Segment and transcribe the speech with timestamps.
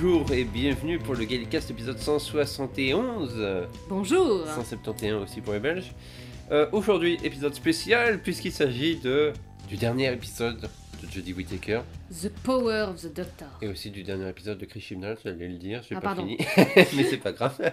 [0.00, 3.66] bonjour et bienvenue pour le Gallicast épisode 171.
[3.88, 5.92] Bonjour 171 aussi pour les Belges.
[6.52, 9.32] Euh, Aujourd'hui, épisode spécial puisqu'il s'agit de
[9.68, 11.80] du dernier épisode de Jodie Whittaker
[12.12, 13.48] The Power of the Doctor.
[13.60, 16.22] et aussi du dernier épisode de Chris Chibnall, j'allais le dire, j'ai Ah, pas pardon.
[16.22, 16.38] fini,
[16.96, 17.58] mais c'est pas grave.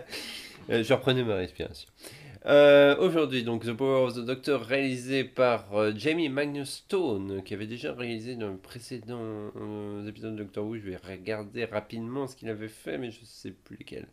[0.67, 1.87] Euh, je reprenais ma respiration.
[2.47, 7.55] Euh, Aujourd'hui, donc The Power of the Doctor, réalisé par euh, Jamie Magnus Stone, qui
[7.55, 10.75] avait déjà réalisé dans le précédent euh, épisode de Doctor Who.
[10.75, 14.05] Je vais regarder rapidement ce qu'il avait fait, mais je sais plus lesquels.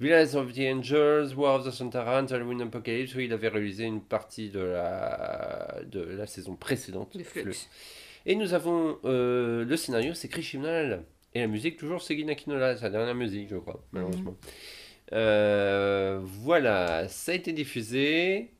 [0.00, 4.02] Villains of the Angels, War of the Santaran, Halloween Apocalypse, où il avait réalisé une
[4.02, 7.14] partie de la, de la saison précédente.
[7.14, 7.68] Le Flux.
[8.26, 11.04] Et nous avons le scénario, c'est Chris Chibnall.
[11.34, 14.36] Et la musique, toujours c'est Gina Kinola, sa dernière musique, je crois, malheureusement.
[15.12, 18.50] Euh, voilà, ça a été diffusé.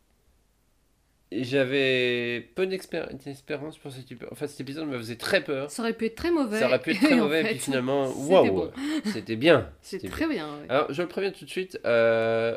[1.33, 4.29] Et J'avais peu d'espérance pour cet épisode.
[4.33, 5.71] Enfin, cet épisode me faisait très peur.
[5.71, 6.59] Ça aurait pu être très mauvais.
[6.59, 8.73] Ça aurait pu être très Et mauvais, fait, puis finalement, c'était waouh, bon.
[9.05, 9.71] c'était bien.
[9.81, 10.47] C'était très bien.
[10.49, 10.67] ouais.
[10.69, 12.57] alors, je le préviens tout de suite, euh,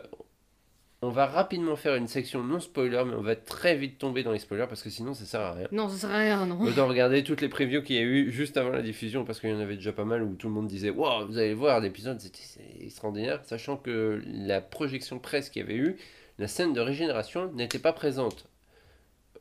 [1.04, 4.32] on va rapidement faire une section non spoiler, mais on va très vite tomber dans
[4.32, 5.68] les spoilers parce que sinon ça sert à rien.
[5.72, 6.62] Non, ça sert à rien, non.
[6.62, 9.50] Autant regarder toutes les previews qu'il y a eu juste avant la diffusion parce qu'il
[9.50, 11.82] y en avait déjà pas mal où tout le monde disait Waouh, vous allez voir
[11.82, 12.40] l'épisode, c'était
[12.80, 15.98] extraordinaire, sachant que la projection presse qu'il y avait eu,
[16.40, 18.48] la scène de régénération n'était pas présente.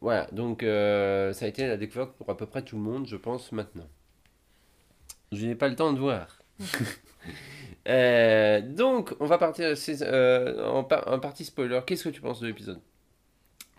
[0.00, 3.06] Voilà, donc euh, ça a été la découverte pour à peu près tout le monde,
[3.06, 3.86] je pense, maintenant.
[5.30, 6.42] Je n'ai pas le temps de voir.
[7.88, 11.80] Euh, donc, on va partir euh, en, par- en partie spoiler.
[11.86, 12.80] Qu'est-ce que tu penses de l'épisode?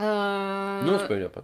[0.01, 1.43] Euh, Non spoiler, pas.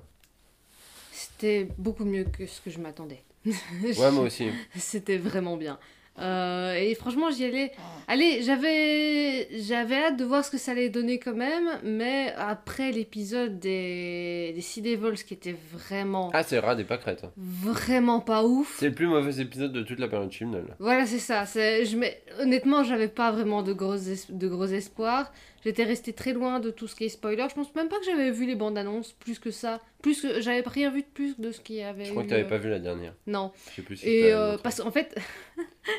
[1.12, 3.24] C'était beaucoup mieux que ce que je m'attendais.
[3.46, 4.50] Ouais, moi aussi.
[4.76, 5.80] C'était vraiment bien.
[6.18, 7.72] Euh, et franchement, j'y allais.
[8.08, 12.92] Allez, j'avais j'avais hâte de voir ce que ça allait donner quand même, mais après
[12.92, 17.24] l'épisode des des Sea Devils qui était vraiment Ah, c'est rare des pâquerettes.
[17.24, 17.32] hein.
[17.38, 18.78] vraiment pas ouf.
[18.80, 20.76] C'est le plus mauvais épisode de toute la période Chibnall.
[20.80, 21.46] Voilà, c'est ça.
[21.46, 25.32] C'est, je mets, honnêtement, j'avais pas vraiment de gros, es- de gros espoirs.
[25.64, 27.46] J'étais restée très loin de tout ce qui est spoiler.
[27.50, 29.82] Je pense même pas que j'avais vu les bandes annonces plus que ça.
[30.02, 32.06] Plus que j'avais rien vu de plus de ce qu'il y avait.
[32.06, 33.14] Je crois eu, que t'avais euh, pas vu la dernière.
[33.28, 33.52] Non.
[33.72, 35.14] Je sais plus si Et euh, parce qu'en fait,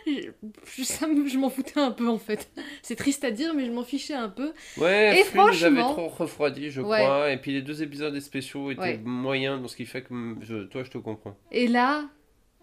[0.07, 0.31] je,
[0.77, 2.51] je- ça me- je m'en foutais un peu en fait.
[2.83, 4.53] C'est triste à dire, mais je m'en fichais un peu.
[4.79, 6.99] Ouais, et franchement- trop refroidi, je Ouais.
[7.03, 7.31] crois.
[7.31, 9.01] Et puis les deux épisodes spéciaux étaient Ouais.
[9.05, 11.37] moyens, donc ce qui fait que je, toi, je te comprends.
[11.53, 12.09] Et là,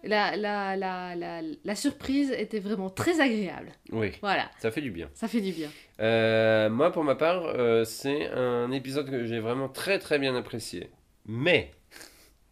[0.04, 3.70] la, la, la, la, la surprise était vraiment très agréable.
[3.90, 5.08] Oui, Voilà, ça fait du bien.
[5.14, 5.68] ça fait du bien.
[6.00, 10.34] Euh, moi, pour ma part, euh, c'est un épisode que j'ai vraiment très très bien
[10.36, 10.90] apprécié.
[11.26, 11.70] Mais,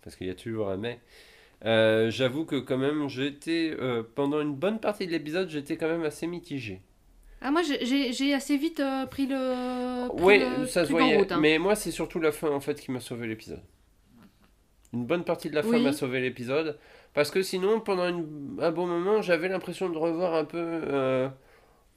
[0.02, 0.98] parce qu'il y a toujours un mais,
[1.64, 3.76] euh, j'avoue que quand même, j'étais,
[4.14, 6.80] pendant une bonne partie de l'épisode, j'étais quand même assez mitigé.
[7.40, 10.08] Ah, moi, j'ai- assez vite pris le.
[10.08, 11.16] pris Oui, le ça se voyait.
[11.18, 11.38] route, hein.
[11.40, 13.62] Mais moi, c'est surtout la fin en fait qui m'a sauvé l'épisode.
[14.92, 15.82] Une bonne partie de la fin Oui.
[15.82, 16.78] m'a sauvé l'épisode.
[17.16, 21.28] Parce que sinon, pendant une- un bon moment, j'avais l'impression de revoir un peu euh,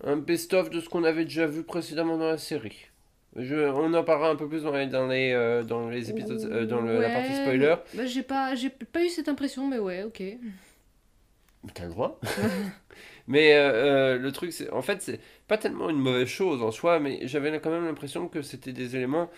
[0.05, 2.87] un best-of de ce qu'on avait déjà vu précédemment dans la série.
[3.35, 6.41] Je, on en parlera un peu plus dans les, dans les, euh, dans les épisodes,
[6.51, 7.75] euh, dans le- la partie spoiler.
[7.93, 10.19] bah, j'ai pas, j'ai pas eu cette impression, mais ouais, ok.
[10.21, 12.19] Mais T'as le droit.
[13.27, 16.99] mais euh, le truc, c'est en fait, c'est pas tellement une mauvaise chose en soi,
[16.99, 19.29] mais j'avais quand même l'impression que c'était des éléments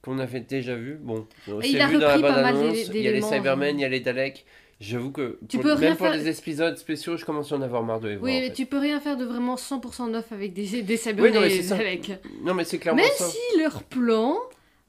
[0.00, 0.96] qu'on avait déjà vus.
[1.00, 1.26] Bon,
[1.60, 3.78] c'est il a vu dans la bande-annonce, d'é- il y a les Cybermen, hein.
[3.78, 4.44] il y a les Daleks.
[4.80, 7.56] J'avoue que Tu pour- peux rien même pour faire- les épisodes spéciaux, je commence à
[7.56, 8.24] en avoir marre de les voir.
[8.30, 8.54] Oui, en mais fait.
[8.54, 11.50] tu peux rien faire de vraiment 100% neuf avec des, des Oui, non, mais et
[11.50, 11.76] c'est des ça.
[11.78, 12.10] Daleks.
[12.42, 13.26] Non, mais c'est clairement Même ça.
[13.26, 14.36] si leur plan,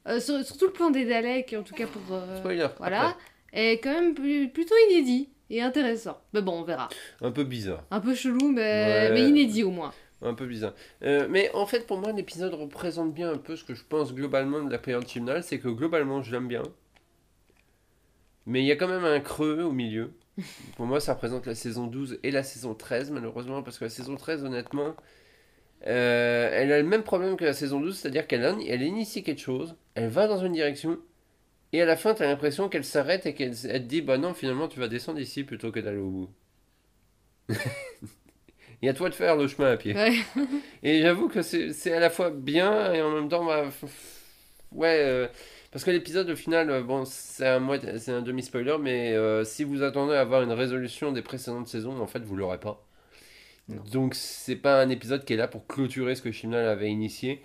[0.08, 2.02] euh, sur- surtout le plan des Daleks, en tout cas pour.
[2.14, 2.66] euh, Spoiler.
[2.78, 3.16] voilà, après.
[3.52, 6.18] est quand même plus- plutôt inédit et intéressant.
[6.34, 6.88] Mais bon, on verra.
[7.22, 7.84] Un peu bizarre.
[7.90, 9.10] Un peu chelou, mais, Ouais.
[9.12, 9.92] mais inédit au moins.
[10.22, 10.72] Un peu bizarre.
[11.04, 14.14] Euh, mais en fait, pour moi, l'épisode représente bien un peu ce que je pense
[14.14, 15.42] globalement de la période Chibnall.
[15.42, 16.62] C'est que globalement, je l'aime bien.
[18.46, 20.12] Mais il y a quand même un creux au milieu.
[20.76, 23.62] pour moi, ça représente la saison 12 et la saison 13, malheureusement.
[23.62, 24.94] Parce que la saison 13, honnêtement,
[25.86, 27.98] euh, elle a le même problème que la saison 12.
[27.98, 30.98] C'est-à-dire qu'elle elle initie quelque chose, elle va dans une direction.
[31.72, 34.18] Et à la fin, tu as l'impression qu'elle s'arrête et qu'elle elle te dit Bah
[34.18, 36.30] non, finalement, tu vas descendre ici plutôt que d'aller au bout.
[38.82, 39.94] Et à toi de faire le chemin à pied.
[39.94, 40.14] Ouais.
[40.82, 43.64] Et j'avoue que c'est à la fois bien et en même temps, bah,
[44.72, 45.28] ouais, euh,
[45.76, 49.62] parce que l'épisode au final, euh, bon, c'est un, c'est un demi-spoiler, mais euh, si
[49.62, 52.82] vous attendez à avoir une résolution des précédentes saisons, en fait, vous l'aurez pas.
[53.68, 53.82] Non.
[53.92, 57.42] Donc, c'est pas un épisode qui est là pour clôturer ce que Chibnall avait initié,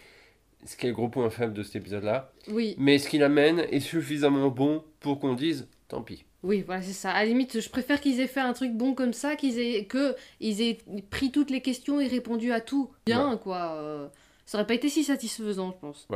[0.64, 2.32] ce qui est le gros point faible de cet épisode-là.
[2.48, 6.24] Oui, Mais ce qu'il amène est suffisamment bon pour qu'on dise, tant pis.
[6.44, 7.12] oui, voilà, c'est ça.
[7.12, 9.84] À la limite, je préfère qu'ils aient fait un truc bon comme ça, qu'ils aient,
[9.84, 10.78] que ils aient
[11.10, 13.76] pris toutes les questions et répondu à tout bien, quoi.
[13.76, 14.08] euh,
[14.52, 16.08] ça aurait pas été si satisfaisant, je pense.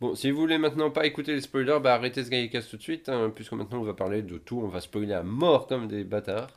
[0.00, 2.82] Bon, si vous voulez maintenant pas écouter les spoilers, bah arrêtez ce Gaïcast tout de
[2.82, 5.88] suite, hein, puisque maintenant on va parler de tout, on va spoiler à mort comme
[5.88, 6.52] des bâtards.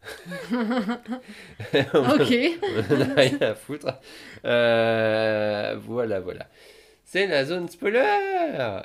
[0.52, 1.90] Ok.
[1.90, 3.88] on en a rien à foutre.
[4.44, 6.46] Euh, voilà, voilà.
[7.04, 8.04] C'est la zone spoiler.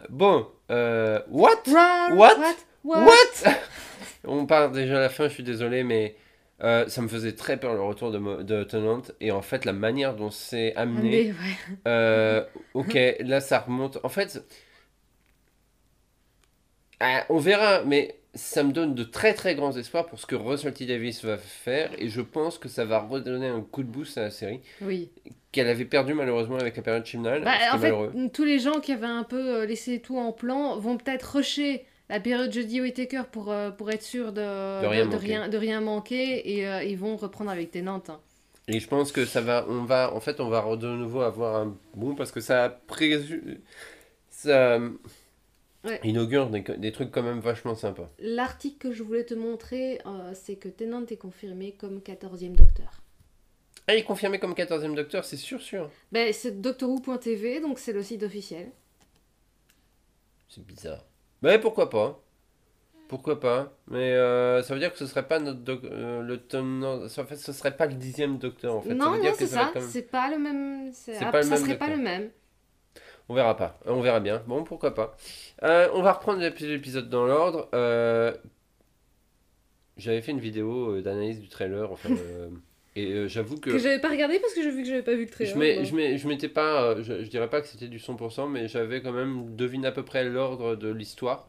[0.09, 1.51] Bon, euh, what?
[1.67, 2.35] Run, What?
[2.83, 3.05] What?
[3.05, 3.53] What?
[4.27, 6.15] On part déjà à la fin, je suis désolé, mais
[6.63, 9.01] euh, ça me faisait très peur le retour de, Mo- de Tennant.
[9.19, 11.31] Et en fait, la manière dont c'est amené.
[11.31, 11.35] Ouais.
[11.87, 13.99] euh, ok, là ça remonte.
[14.03, 14.41] En fait,
[16.99, 20.35] ah, on verra, mais ça me donne de très très grands espoirs pour ce que
[20.35, 20.85] Russell T.
[20.85, 21.91] Davis va faire.
[21.97, 25.11] Et je pense que ça va redonner un coup de boost à la série Oui.
[25.51, 27.43] qu'elle avait perdu malheureusement avec la période Chibnall.
[27.43, 28.13] Bah, en fait, malheureux.
[28.33, 31.85] tous les gens qui avaient un peu euh, laissé tout en plan vont peut-être rusher
[32.09, 34.41] la période jeudi Whittaker pour, euh, pour être sûr de,
[34.81, 35.25] De rien de, manquer.
[35.25, 38.03] rien, de rien manquer et euh, ils vont reprendre avec Tennant.
[38.09, 38.19] hein.
[38.67, 41.55] Et je pense que ça va, on va, en fait, on va de nouveau avoir
[41.57, 43.61] un bon parce que ça présu-
[44.29, 44.79] ça
[45.83, 45.99] Ouais.
[46.03, 48.09] inaugure des, des trucs quand même vachement sympas.
[48.17, 53.01] L'article que je voulais te montrer, euh, c'est que Tennant est confirmé comme 14e docteur.
[53.87, 55.91] Ah, il est confirmé comme 14e docteur, c'est sûr, sûr.
[56.11, 58.71] Ben, c'est doctorwho.tv, donc c'est le site officiel.
[60.49, 61.05] C'est bizarre.
[61.41, 62.19] Mais pourquoi pas
[63.07, 66.37] Pourquoi pas Mais euh, ça veut dire que ce serait pas notre doc- euh, le
[66.37, 67.03] tenant.
[67.05, 68.89] En fait, ce serait pas le dixième docteur en fait.
[68.89, 70.91] ça non, veut non, dire que c'est ça quand même- C'est pas le même.
[70.93, 71.97] c'est- C'est ah, pas le ça même serait pas docteur.
[71.97, 72.29] le même.
[73.27, 73.79] On verra pas.
[73.85, 74.43] On verra bien.
[74.47, 75.15] Bon, pourquoi pas.
[75.63, 77.69] Euh, on va reprendre l'épi- l'épisode dans l'ordre.
[77.73, 78.33] Euh,
[79.97, 81.91] J'avais fait une vidéo euh, d'analyse du trailer.
[81.91, 82.49] Enfin, euh,
[82.95, 83.69] et euh, j'avoue que.
[83.71, 85.53] Que j'avais pas regardé parce que j'ai vu que j'avais pas vu le trailer.
[85.53, 85.83] Je mets, bon.
[85.83, 88.67] je mets, je m'étais pas, euh, je, je dirais pas que c'était du 100%, mais
[88.67, 91.47] j'avais quand même deviné à peu près l'ordre de l'histoire.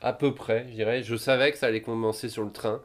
[0.00, 1.02] À peu près, je dirais.
[1.02, 2.82] Je savais que ça allait commencer sur le train.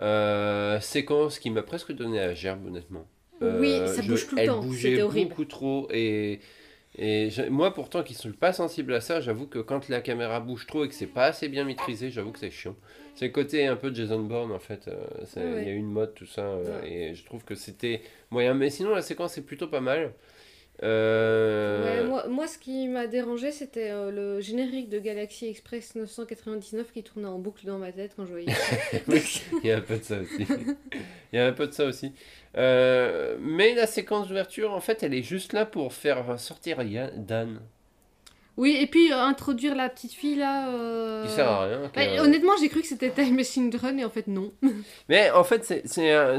[0.00, 3.06] Euh, séquence qui m'a presque donné à gerbe, honnêtement.
[3.40, 4.62] Oui, ça je- bouge tout le elle temps.
[4.72, 5.28] C'était horrible.
[5.30, 6.40] beaucoup trop et
[6.98, 10.66] et moi pourtant qui suis pas sensible à ça, j'avoue que quand la caméra bouge
[10.66, 12.74] trop et que c'est pas assez bien maîtrisé, j'avoue que c'est chiant.
[13.14, 14.88] C'est le côté un peu Jason Bourne en fait.
[14.88, 14.96] euh,
[15.36, 15.64] Il Ouais.
[15.64, 16.90] y a eu une mode tout ça euh, Ouais.
[16.92, 18.00] et je trouve que c'était
[18.30, 18.54] moyen.
[18.54, 20.12] Mais sinon la séquence est plutôt pas mal.
[20.82, 25.94] Euh, Ouais, moi, moi, ce qui m'a dérangé, c'était euh, le générique de Galaxy Express
[25.96, 28.76] 999 qui tournait en boucle dans ma tête quand je voyais ça.
[29.62, 30.46] Il y a un peu de ça aussi.
[31.32, 32.12] Il y a un peu de ça aussi.
[32.56, 36.78] Euh, mais la séquence d'ouverture, en fait, elle est juste là pour faire sortir
[37.16, 37.60] Dan.
[38.56, 41.22] oui, et puis introduire la petite fille là.
[41.26, 41.90] Qui sert à rien.
[41.96, 44.52] est- honnêtement, j'ai cru que c'était Time Machine Run et en fait, non.
[45.08, 46.38] Mais en fait, c'est un,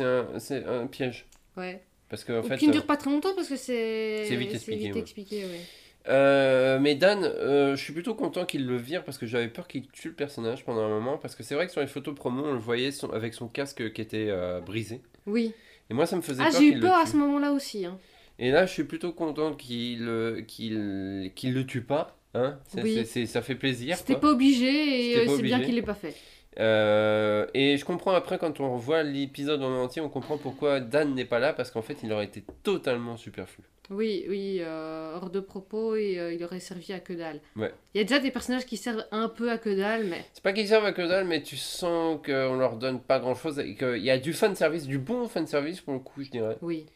[0.00, 1.26] un, c'est un piège.
[1.56, 1.82] Ouais.
[2.08, 4.24] Parce que, en fait, qui ne euh, dure pas très longtemps parce que c'est.
[4.28, 4.98] C'est vite expliqué, ouais.
[4.98, 5.60] expliqué, ouais.
[6.08, 9.66] euh, mais Dan, euh, je suis plutôt content qu'il le vire parce que j'avais peur
[9.66, 11.16] qu'il tue le personnage pendant un moment.
[11.18, 13.48] Parce que c'est vrai que sur les photos promo, on le voyait son- avec son
[13.48, 15.00] casque qui était euh, brisé.
[15.26, 15.52] Oui.
[15.90, 17.86] Et moi, ça me faisait Ah, peur j'ai qu'il eu peur à ce moment-là aussi.
[17.86, 17.98] Hein.
[18.38, 22.16] Et là, je suis plutôt content qu'il qu'il qu'il le tue pas.
[22.34, 23.26] Hein C'est- Oui.
[23.26, 23.96] ça fait plaisir.
[23.96, 26.14] C'était pas obligé et c'est bien qu'il l'ait pas fait.
[26.60, 31.14] Euh, et je comprends après, quand on revoit l'épisode en entier, on comprend pourquoi Dan
[31.14, 33.64] n'est pas là, parce qu'en fait, il aurait été totalement superflu.
[33.90, 37.40] Oui, oui, euh, hors de propos et euh, il aurait servi à que dalle.
[37.54, 37.72] Ouais.
[37.92, 40.24] Il y a déjà des personnages qui servent un peu à que dalle, mais.
[40.32, 43.34] C'est pas qu'ils servent à que dalle, mais tu sens qu'on leur donne pas grand
[43.34, 46.22] chose et qu'il y a du fan service, du bon fan service pour le coup,
[46.22, 46.56] je dirais.
[46.62, 46.86] Oui.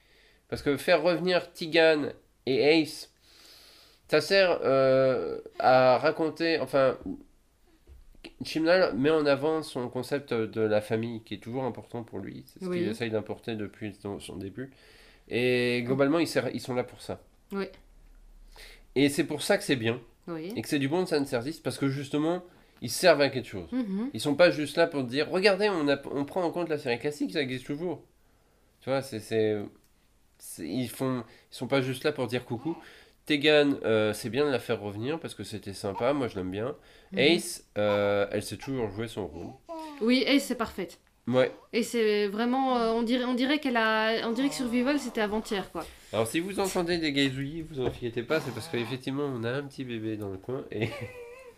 [0.49, 2.05] Parce que faire revenir Tigan
[2.47, 3.13] et Ace,
[4.09, 4.59] ça sert
[5.59, 6.59] à raconter.
[6.59, 6.97] Enfin,
[8.45, 12.45] Chimnal met en avant son concept de la famille qui est toujours important pour lui.
[12.47, 12.79] C'est ce Oui.
[12.79, 14.71] qu'il essaye d'importer depuis son, début.
[15.29, 17.21] Et globalement, ils, sont là pour ça.
[17.53, 17.67] Oui.
[18.95, 20.01] Et c'est pour ça que c'est bien.
[20.29, 20.53] Oui.
[20.57, 22.45] Et que c'est du bon de fan service parce que justement,
[22.81, 23.71] ils servent à quelque chose.
[23.73, 24.11] Mhm.
[24.15, 26.79] Ils sont pas juste là pour dire regardez, on, a, on prend en compte la
[26.79, 28.03] série classique, ça existe toujours.
[28.81, 29.59] Tu vois, c'est-
[30.59, 32.77] Ils font ils sont pas juste là pour dire coucou.
[33.29, 36.51] Tegan, euh, c'est bien de la faire revenir parce que c'était sympa, moi je l'aime
[36.51, 36.75] bien.
[37.13, 37.19] Mhm.
[37.19, 39.49] Ace, euh, elle sait toujours jouer son rôle.
[40.01, 40.99] Oui, et c'est parfaite.
[41.27, 41.53] Ouais.
[41.75, 42.79] Et c'est vraiment.
[42.79, 44.27] euh, on dirait, on dirait qu'elle a.
[44.27, 45.85] On dirait que Survival c'était avant-hier, quoi.
[46.15, 49.63] Alors si vous entendez des gazouillis, vous inquiétez pas, c'est parce qu'effectivement on a un
[49.65, 50.89] petit bébé dans le coin et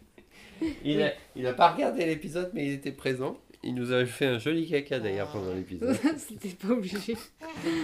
[0.85, 3.39] il, a, il a pas regardé l'épisode mais il était présent.
[3.63, 5.97] Il nous a fait un joli caca d'ailleurs pendant l'épisode.
[6.17, 7.15] c'était pas obligé.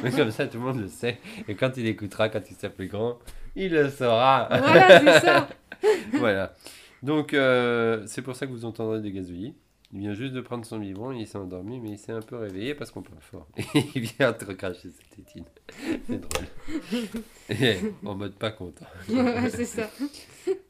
[0.03, 1.19] Mais comme ça, tout le monde le sait.
[1.47, 3.19] Et quand il écoutera, quand il sera plus grand,
[3.57, 4.49] il le saura.
[4.51, 5.49] Voilà, c'est ça.
[6.13, 6.55] voilà.
[7.03, 9.55] Donc, euh, c'est pour ça que vous entendrez des gazouillis.
[9.93, 12.37] Il vient juste de prendre son biberon, il s'est endormi, mais il s'est un peu
[12.37, 13.47] réveillé parce qu'on parle fort.
[13.95, 15.45] il vient te recracher cette tétine.
[16.07, 16.47] C'est drôle.
[17.49, 18.85] Et en mode pas content.
[19.49, 19.89] C'est ça.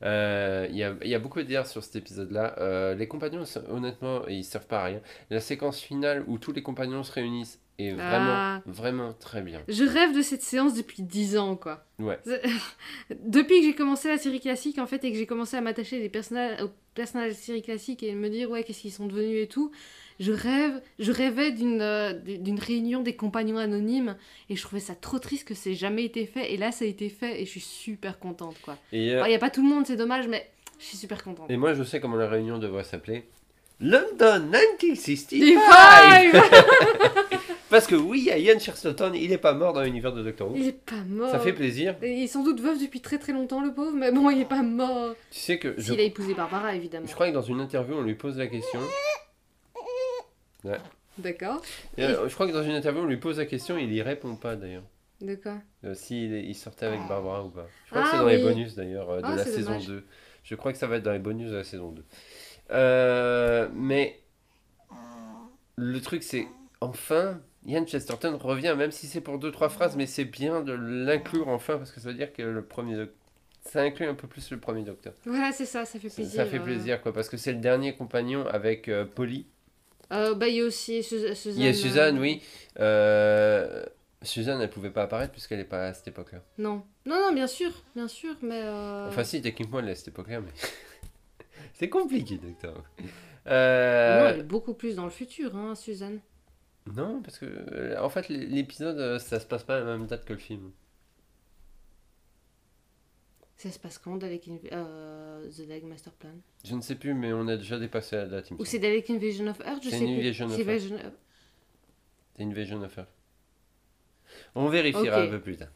[0.03, 2.57] Euh, Il y, a, il y a beaucoup à dire sur cet épisode-là.
[2.59, 5.01] Euh, les compagnons, honnêtement, ils servent pas à rien.
[5.31, 8.63] La séquence finale où tous les compagnons se réunissent, est vraiment, Ah.
[8.67, 9.61] vraiment très bien.
[9.69, 11.85] Je rêve de cette séance depuis 10 ans, quoi.
[11.99, 12.19] Ouais.
[13.25, 15.99] Depuis que j'ai commencé la série classique, en fait, et que j'ai commencé à m'attacher
[16.01, 19.07] des personnages, aux personnages de la série classique et me dire, ouais, qu'est-ce qu'ils sont
[19.07, 19.71] devenus et tout,
[20.21, 24.17] je rêve, je rêvais d'une euh, d'une réunion des compagnons anonymes,
[24.49, 26.85] et je trouvais ça trop triste que ça ait jamais été fait, et là, ça
[26.87, 28.75] a été fait, et je suis super contente, quoi.
[28.95, 31.51] Euh, Il n'y a pas tout le monde, c'est dommage, mais je suis super contente.
[31.51, 33.27] et moi, je sais comment la réunion devrait s'appeler.
[33.79, 36.43] London 1965 Five
[37.69, 40.23] Parce que oui, il y a Ian Chesterton, il est pas mort dans l'univers de
[40.23, 40.57] Doctor Who.
[40.57, 41.31] Il est pas mort.
[41.31, 41.97] Ça fait plaisir.
[42.01, 44.41] Et Il est sans doute veuf depuis très très longtemps, le pauvre, mais bon, il
[44.41, 45.15] est pas mort.
[45.33, 47.07] Tu sais que je, S'il a épousé Barbara, évidemment.
[47.07, 48.81] je crois que dans une interview, on lui pose la question.
[51.19, 51.63] D'accord.
[51.97, 54.03] Et, euh, je crois que dans une interview, on lui pose la question, il y
[54.03, 54.83] répond pas d'ailleurs.
[55.21, 57.67] De quoi Euh, S'il il sortait avec Barbara ou pas.
[57.87, 59.87] Je crois que Ah, c'est dans les bonus d'ailleurs euh, de Ah, la saison dommage.
[59.87, 60.05] 2.
[60.45, 62.05] Je crois que ça va être dans les bonus de la saison 2.
[62.73, 64.21] Euh, mais
[65.77, 66.47] le truc c'est
[66.83, 70.73] enfin Ian Chesterton revient même si c'est pour deux trois phrases mais c'est bien de
[70.73, 73.07] l'inclure enfin parce que ça veut dire que le premier
[73.67, 75.13] ça inclut un peu plus le premier docteur.
[75.25, 76.37] Voilà, c'est ça, ça fait plaisir.
[76.37, 76.63] ça fait euh.
[76.63, 79.47] plaisir quoi parce que c'est le dernier compagnon avec euh, Polly.
[80.13, 81.61] Euh, bah, il y a aussi Su- Suzanne.
[81.61, 82.43] Il y a Suzanne euh, oui.
[82.79, 83.85] Euh,
[84.23, 86.43] Suzanne elle pouvait pas apparaître puisqu'elle est pas à cette époque-là.
[86.59, 86.85] Non.
[87.07, 88.63] Non, non, bien sûr, bien sûr, mais.
[89.09, 90.51] Enfin, si, techniquement, elle est à cette époque-là, mais.
[91.75, 92.75] c'est compliqué, docteur.
[92.77, 93.09] Non,
[93.47, 96.21] elle est beaucoup plus dans le futur, hein, Suzanne.
[96.95, 97.47] Non, parce que.
[97.47, 100.39] euh, En fait, l'épisode, euh, ça se passe pas à la même date que le
[100.39, 100.71] film.
[103.57, 106.31] Ça se passe quand Dalek Inv- euh, The Dalek Master Plan?
[106.65, 108.51] Je ne sais plus, mais on a déjà dépassé la date.
[108.59, 109.83] Ou c'est Dalek Invasion of Earth?
[109.83, 110.21] Je C'est sais une plus.
[110.27, 110.69] Invasion of C'est Earth.
[110.69, 111.13] Invasion of-
[112.37, 113.09] C'est Invasion of Earth.
[114.55, 115.69] On vérifiera un peu plus tard.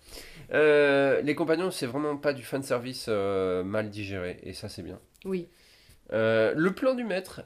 [0.53, 5.01] Euh, les compagnons, c'est vraiment pas du fanservice euh, mal digéré, et ça, c'est bien.
[5.25, 5.49] Oui,
[6.11, 7.43] le plan du maître,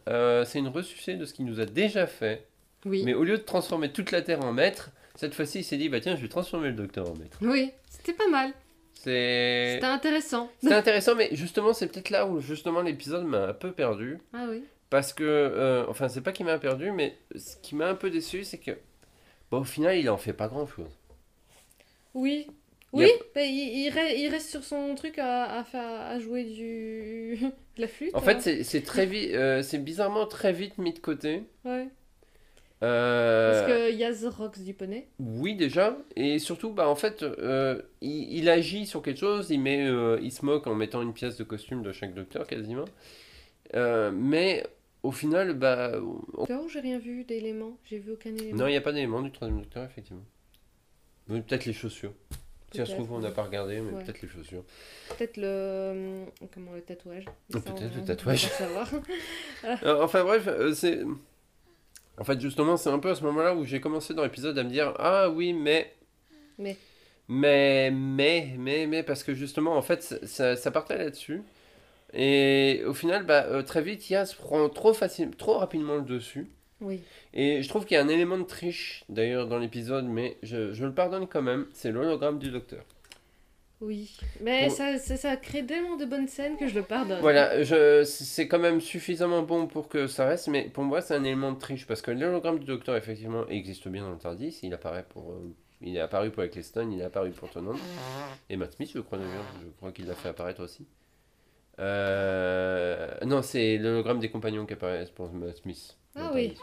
[0.47, 2.49] c'est une ressucée de ce qu'il nous a déjà fait,
[2.85, 3.03] oui.
[3.05, 5.89] mais au lieu de transformer toute la Terre en maître, cette fois-ci, il s'est dit,
[5.89, 7.39] bah tiens, je vais transformer le docteur en maître.
[7.43, 8.53] Oui, c'était pas mal.
[8.95, 9.73] C'est.
[9.75, 10.51] C'était intéressant.
[10.63, 14.19] C'est intéressant, mais justement, c'est peut-être là où justement l'épisode m'a un peu perdu.
[14.33, 14.65] Ah oui.
[14.91, 18.11] Parce que, euh, enfin, c'est pas qu'il m'a perdu, mais ce qui m'a un peu
[18.11, 18.73] déçu, c'est que,
[19.51, 20.91] bon, au final, il en fait pas grand chose.
[22.15, 22.47] Oui.
[22.93, 25.83] Il Oui, a- bah, il, il re- il reste sur son truc à, à, faire,
[26.01, 27.37] à jouer du...
[27.77, 28.15] de la flûte.
[28.15, 28.23] En hein.
[28.23, 31.43] fait, c'est- c'est très vite, euh, c'est bizarrement très vite mis de côté.
[31.65, 31.84] Ouais.
[32.87, 35.07] Parce qu'il y a The Rocks du poney.
[35.19, 39.61] Oui, déjà, et surtout, bah, en fait, euh, il, il agit sur quelque chose, il,
[39.61, 42.85] met, euh, il se moque en mettant une pièce de costume de chaque docteur quasiment.
[43.75, 44.67] Euh, mais
[45.03, 45.93] au final, bah,
[46.37, 48.57] on- Là où j'ai rien vu d'éléments, j'ai vu aucun élément.
[48.59, 50.23] non, il n'y a pas d'élément du troisième docteur, effectivement.
[51.29, 52.13] Peut-être les chaussures.
[52.71, 54.03] Si ça se trouve, on n'a pas regardé, mais Ouais.
[54.05, 54.65] peut-être les chaussures.
[55.17, 56.25] Peut-être le...
[56.53, 57.25] Comment, le tatouage.
[57.51, 58.49] Peut-être le peut tatouage.
[58.49, 58.91] savoir.
[60.03, 61.01] Enfin bref, c'est.
[62.19, 64.65] En fait, justement, c'est un peu à ce moment-là où j'ai commencé dans l'épisode à
[64.65, 65.93] me dire Ah oui, mais.
[66.59, 66.77] Mais.
[67.29, 71.43] Mais, mais, mais, mais, parce que justement, en fait, ça- ça, partait là-dessus.
[72.13, 76.49] Et au final, bah, euh, très vite, Yas prend trop, facile, trop rapidement le dessus.
[76.81, 77.01] Oui.
[77.33, 80.73] Et je trouve qu'il y a un élément de triche, d'ailleurs, dans l'épisode, mais je,
[80.73, 81.67] je le pardonne quand même.
[81.73, 82.85] C'est l'hologramme du docteur.
[83.81, 84.17] Oui.
[84.41, 87.21] Mais ça, ça, ça crée tellement de bonnes scènes que je le pardonne.
[87.21, 91.15] Voilà, je, c'est quand même suffisamment bon pour que ça reste, mais pour moi c'est
[91.15, 94.59] un élément de triche parce que l'hologramme du docteur effectivement existe bien dans le Tardis,
[94.63, 97.75] il apparaît pour, euh, il est apparu pour Eccleston, il est apparu pour Tennant
[98.49, 100.87] et Matt Smith je crois je crois qu'il l'a fait apparaître aussi.
[101.81, 105.97] Euh, non, c'est l'hologramme des compagnons qui apparaît pour Matt Smith.
[106.15, 106.55] Ah oui.
[106.55, 106.61] Tardis.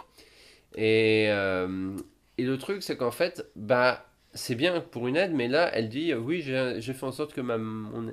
[0.75, 1.97] Et, euh,
[2.37, 5.89] et le truc c'est qu'en fait, bah c'est bien pour une aide, mais là elle
[5.89, 8.11] dit euh, oui j'ai fait en sorte que ma, mon-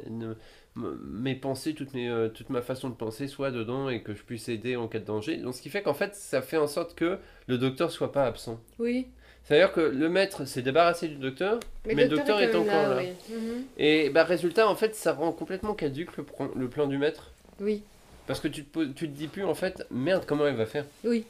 [0.76, 4.22] mes pensées, toute, mes, euh, toute ma façon de penser soit dedans et que je
[4.22, 5.36] puisse aider en cas de danger.
[5.36, 8.24] Donc ce qui fait qu'en fait ça fait en sorte que le docteur soit pas
[8.26, 8.60] absent.
[8.78, 9.06] Oui.
[9.44, 12.98] C'est-à-dire que le maître s'est débarrassé du docteur, mais, le docteur est, encore là.
[12.98, 13.34] oui.
[13.34, 13.64] Mhm.
[13.78, 17.32] Et bah résultat en fait ça rend complètement caduque le, plan du maître.
[17.60, 17.82] Oui.
[18.26, 20.84] Parce que tu te, tu te dis plus en fait merde comment elle va faire?
[21.04, 21.24] Oui.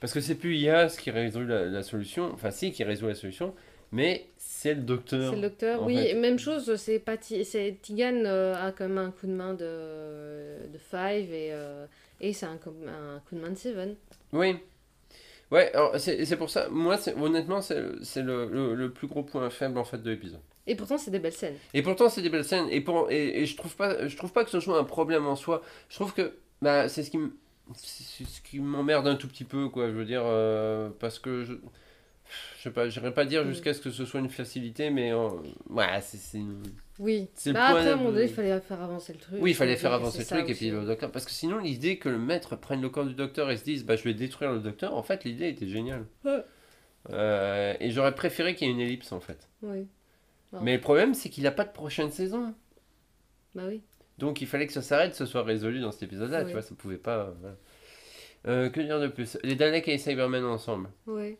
[0.00, 3.14] Parce que c'est plus Yas qui résout la, la solution, enfin si qui résout la
[3.14, 3.54] solution,
[3.92, 5.30] mais c'est le docteur.
[5.30, 5.82] C'est le docteur.
[5.84, 6.14] Oui, fait.
[6.14, 7.02] même chose, c'est
[7.82, 11.86] Tigan euh, a quand même un coup de main de, de Five et, euh,
[12.20, 13.94] et c'est un, coup- un coup de main de Seven.
[14.32, 14.56] Oui.
[15.52, 19.84] Ouais, c'est pour ça, moi honnêtement c'est le, le, le plus gros point faible en
[19.84, 20.40] fait de l'épisode.
[20.66, 21.54] Et pourtant, c'est des belles scènes.
[21.74, 24.32] Et pourtant c'est des belles scènes et, pour, et, et je trouve pas je trouve
[24.32, 25.62] pas que ce soit un problème en soi.
[25.88, 27.30] Je trouve que bah, c'est ce qui m-
[27.74, 31.44] c'est ce qui m'emmerde un tout petit peu quoi, je veux dire euh, parce que
[31.44, 31.54] je
[32.58, 33.48] je sais pas, j'irais pas dire Mm.
[33.48, 35.28] jusqu'à ce que ce soit une facilité mais euh,
[35.70, 36.62] ouais, c'est une-
[36.98, 37.28] Oui.
[37.34, 39.38] C'est Bah, après, à un moment donné, il fallait faire avancer le truc.
[39.40, 41.10] Oui, il fallait faire avancer le truc et puis le docteur.
[41.12, 43.84] Parce que sinon, l'idée que le maître prenne le corps du docteur et se dise
[43.84, 46.06] bah, je vais détruire le docteur, en fait, l'idée était géniale.
[46.24, 46.42] Ouais.
[47.10, 49.48] Euh, et j'aurais préféré qu'il y ait une ellipse en fait.
[49.62, 49.86] Oui.
[50.62, 52.54] Mais le problème, c'est qu'il n'a pas de prochaine saison.
[53.54, 53.82] Bah oui.
[54.18, 56.46] Donc il fallait que ça s'arrête, que ce soit résolu dans cet épisode-là, Oui.
[56.46, 57.18] tu vois, ça pouvait pas.
[57.18, 57.56] euh, voilà.
[58.48, 59.36] Euh, que dire de plus?
[59.42, 60.88] Les Daleks et les Cybermen ensemble.
[61.06, 61.36] Ouais.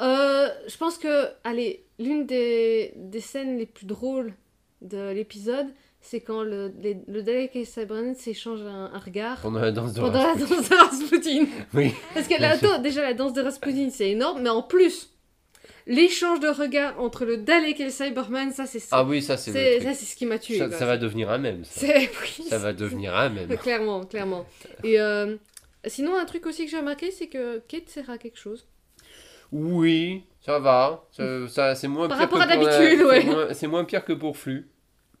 [0.00, 4.32] Euh, je pense que, allez, l'une des, des scènes les plus drôles
[4.82, 5.66] de l'épisode,
[6.00, 9.92] c'est quand le, les- le Dalek et Cybermen s'échangent un, un regard Pendant la danse
[9.94, 11.46] de pendant la danse de Rasputin.
[11.74, 11.92] Oui.
[12.14, 15.10] Parce que là, attends, déjà, la danse de Rasputin, c'est énorme, mais en plus,
[15.88, 19.50] l'échange de regards entre le Dalek et le Cyberman, ça, c'est Ah oui, ça c'est
[19.82, 20.58] ça, c'est ce qui m'a tué.
[20.58, 21.64] Ça, ça va devenir un même.
[21.64, 23.48] Ça, oui, Ça va devenir un même.
[23.58, 24.46] clairement, clairement.
[24.84, 25.34] Et euh,
[25.86, 28.68] sinon, un truc aussi que j'ai remarqué, c'est que Kate sert à quelque chose.
[29.52, 31.04] Oui, ça va.
[31.10, 33.54] Ça, ça- c'est moins Par pire rapport que à d'habitude, ouais.
[33.54, 34.68] C'est moins pire que pour Flux.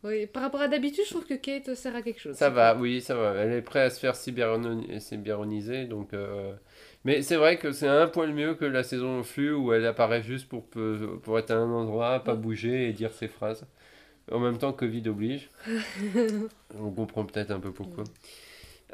[0.04, 2.36] Oui, par rapport à d'habitude, je trouve que Kate sert à quelque chose.
[2.36, 3.34] Ça va, oui, ça va.
[3.34, 6.12] Elle est prête à se faire cyberoni- cyberoniser, donc.
[6.14, 6.52] euh,
[7.04, 10.22] Mais c'est vrai que c'est un poil mieux que la saison flux où elle apparaît
[10.22, 13.66] juste pour, pour être à un endroit, pas bouger et dire ses phrases.
[14.30, 15.48] En même temps, Covid oblige.
[16.78, 18.04] On comprend peut-être un peu pourquoi.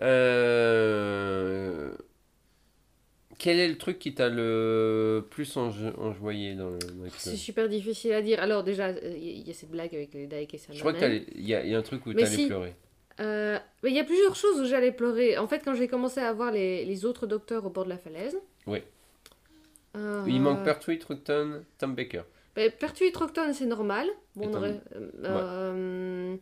[0.03, 1.91] Euh,
[3.39, 6.79] Quel est le truc qui t'a le plus enjo- enjoyé dans le
[7.17, 8.41] C'est super difficile à dire.
[8.41, 11.25] Alors déjà, euh, il y a cette blague avec les Daleks et Je crois qu'il
[11.37, 12.47] y, a- il y a un truc où t'allais si.
[12.47, 12.75] pleurer.
[13.21, 15.39] Euh, mais il y a plusieurs choses où j'allais pleurer.
[15.39, 17.99] En fait, quand j'ai commencé à voir les, les autres docteurs au bord de la
[17.99, 18.37] falaise.
[18.67, 18.81] Oui.
[19.97, 22.23] Euh, Il manque Pertwee, Truckton, Tom Baker.
[22.57, 24.09] ben, Pertwee Trocton, c'est normal.
[24.35, 26.37] Bon, Tom- aurait- euh, euh,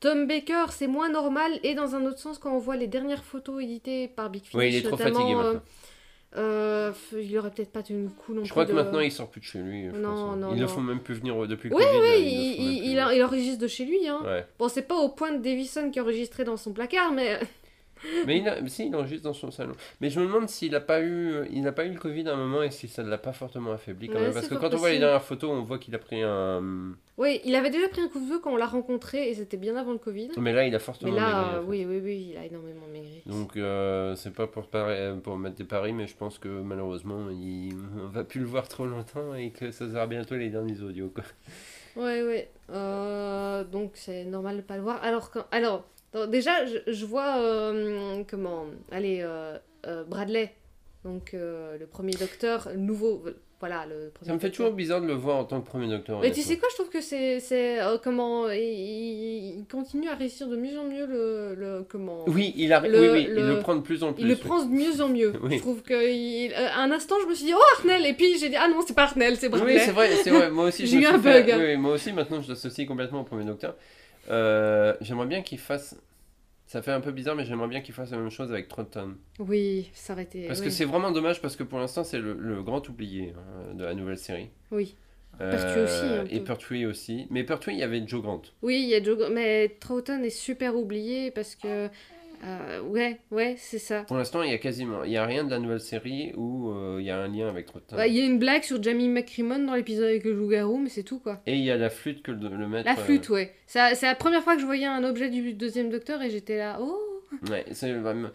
[0.00, 1.52] Tom Baker, c'est moins normal.
[1.62, 4.54] Et dans un autre sens, quand on voit les dernières photos éditées par Big Finish,
[4.54, 5.62] Oui, il est trop fatigué euh, maintenant.
[6.36, 9.00] Euh, il aurait peut-être pas tenu le coup non Je plus crois que de- maintenant
[9.00, 9.86] il sort plus de chez lui.
[9.92, 10.36] je Non, pense, hein.
[10.36, 11.98] non, Ils ne font même plus venir euh, depuis le Oui, Covid.
[11.98, 14.06] oui, euh, il, il, plus enregistre de chez lui.
[14.06, 14.20] Hein.
[14.24, 14.46] Ouais.
[14.58, 17.38] Bon, c'est pas au point de Davison qui a enregistré dans son placard, mais
[18.26, 19.72] Mais il a, mais si, il enregistre dans son salon.
[20.00, 22.32] Mais je me demande s'il n'a pas eu, il n'a pas eu le Covid à
[22.32, 24.32] un moment et si ça ne l'a pas fortement affaibli quand Ouais, même.
[24.34, 26.94] Parce que quand on voit les dernières photos, on voit qu'il a pris un.
[27.18, 29.56] oui, il avait déjà pris un coup de feu quand on l'a rencontré et c'était
[29.56, 30.30] bien avant le Covid.
[30.38, 31.66] Mais là, il a Mais fortement là, maigri, en euh, fait.
[31.68, 33.22] oui, oui, oui, il a énormément maigri.
[33.26, 37.28] Donc euh, c'est pas pour, euh, pour mettre des paris, mais je pense que malheureusement,
[37.30, 40.80] il, on va plus le voir trop longtemps et que ça sera bientôt les derniers
[40.80, 41.12] audios.
[41.14, 41.24] Quoi.
[41.96, 42.48] Ouais, ouais.
[42.70, 45.02] Euh, donc c'est normal de pas le voir.
[45.02, 45.44] Alors, quand...
[45.50, 45.84] Alors
[46.14, 48.66] donc, déjà, je, je vois euh, comment.
[48.90, 50.52] Allez, euh, euh, Bradley,
[51.04, 53.22] donc le premier docteur, nouveau.
[53.60, 54.64] Voilà, le premier Ça me fait docteur.
[54.68, 56.18] toujours bizarre de le voir en tant que premier docteur.
[56.22, 57.40] Mais tu sais quoi, je trouve que c'est.
[57.40, 58.48] c'est comment.
[58.48, 61.54] Il, il- il continue à réussir de mieux en mieux le.
[61.54, 62.24] le comment.
[62.26, 64.22] Oui, il, a, Le- oui, oui, il le- le prend de plus en plus.
[64.22, 64.40] Il le oui.
[64.42, 65.34] prend de mieux en mieux.
[65.50, 65.92] Je trouve que.
[66.10, 68.56] il- euh, à un instant, je me suis dit, oh Arnel Et puis j'ai dit,
[68.56, 69.74] ah non, c'est pas Arnel, c'est Bradley.
[69.74, 70.50] Oui, c'est vrai, c'est vrai.
[70.50, 71.54] Moi aussi, J'ai eu un bug.
[71.58, 73.74] oui, moi aussi, maintenant, je l'associe complètement au premier docteur.
[74.30, 75.96] Euh, j'aimerais bien qu'il fasse.
[76.66, 79.16] Ça fait un peu bizarre, mais j'aimerais bien qu'il fasse la même chose avec Trotton.
[79.40, 80.46] Oui, ça aurait été.
[80.46, 80.66] Parce oui.
[80.66, 83.84] que c'est vraiment dommage, parce que pour l'instant, c'est le, le grand oublié hein, de
[83.84, 84.50] la nouvelle série.
[84.70, 84.94] Oui.
[85.38, 86.40] Pertwee aussi, Et.
[86.40, 87.26] Pertwee aussi.
[87.30, 88.42] Mais Pertwee, il y avait Joe Grant.
[88.62, 89.30] Oui, il y a Joe...
[89.32, 91.88] Mais Troughton est super oublié parce que...
[92.44, 94.02] euh, ouais, ouais, c'est ça.
[94.04, 95.04] Pour l'instant, il y a quasiment.
[95.04, 97.48] Il y a rien de la nouvelle série où euh, il y a un lien
[97.48, 97.96] avec Trotton.
[97.96, 100.88] Ouais, Il y a une blague sur Jamie McCrimmon dans l'épisode avec le loup-garou, mais
[100.88, 101.40] c'est tout, quoi.
[101.46, 102.88] Et il y a la flûte que le, le maître.
[102.88, 103.52] La flûte, ouais.
[103.66, 106.56] Ça- C'est la première fois que je voyais un objet du deuxième docteur et j'étais
[106.58, 106.98] là, oh
[107.46, 108.30] euh, ouais, c'est vraiment-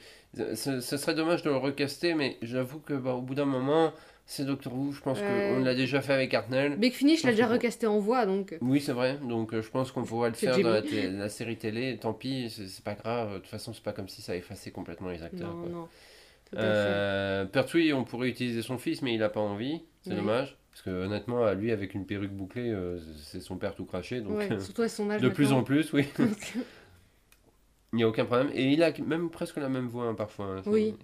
[0.53, 3.91] ce, ce serait dommage de le recaster, mais j'avoue que bah, au bout d'un moment,
[4.25, 4.91] c'est Doctor Who.
[4.91, 5.51] Je pense Ouais.
[5.55, 6.77] qu'on l'a déjà fait avec Hartnell.
[6.77, 8.55] Big Finish l'a déjà recasté en voix, donc...
[8.61, 9.17] Oui, c'est vrai.
[9.27, 11.97] Donc euh, je pense qu'on pourra le faire dans la, série télé.
[11.97, 13.33] Tant pis, c'est pas grave.
[13.33, 15.53] De toute façon, c'est pas comme si ça effaçait complètement les acteurs.
[15.53, 15.69] Non, quoi.
[15.69, 15.87] non.
[16.57, 19.81] Euh, Pertwee, on pourrait utiliser son fils, mais il a pas envie.
[20.03, 20.15] C'est Ouais.
[20.15, 20.57] dommage.
[20.71, 24.19] Parce que honnêtement, lui, avec une perruque bouclée, euh, c'est son père tout craché.
[24.21, 26.05] Donc, Ouais, euh, surtout à son âge de plus en plus, oui.
[27.93, 28.49] Il n'y a aucun problème.
[28.53, 30.47] Et il a même presque la même voix hein, parfois.
[30.57, 30.61] hein.
[30.65, 30.95] Oui.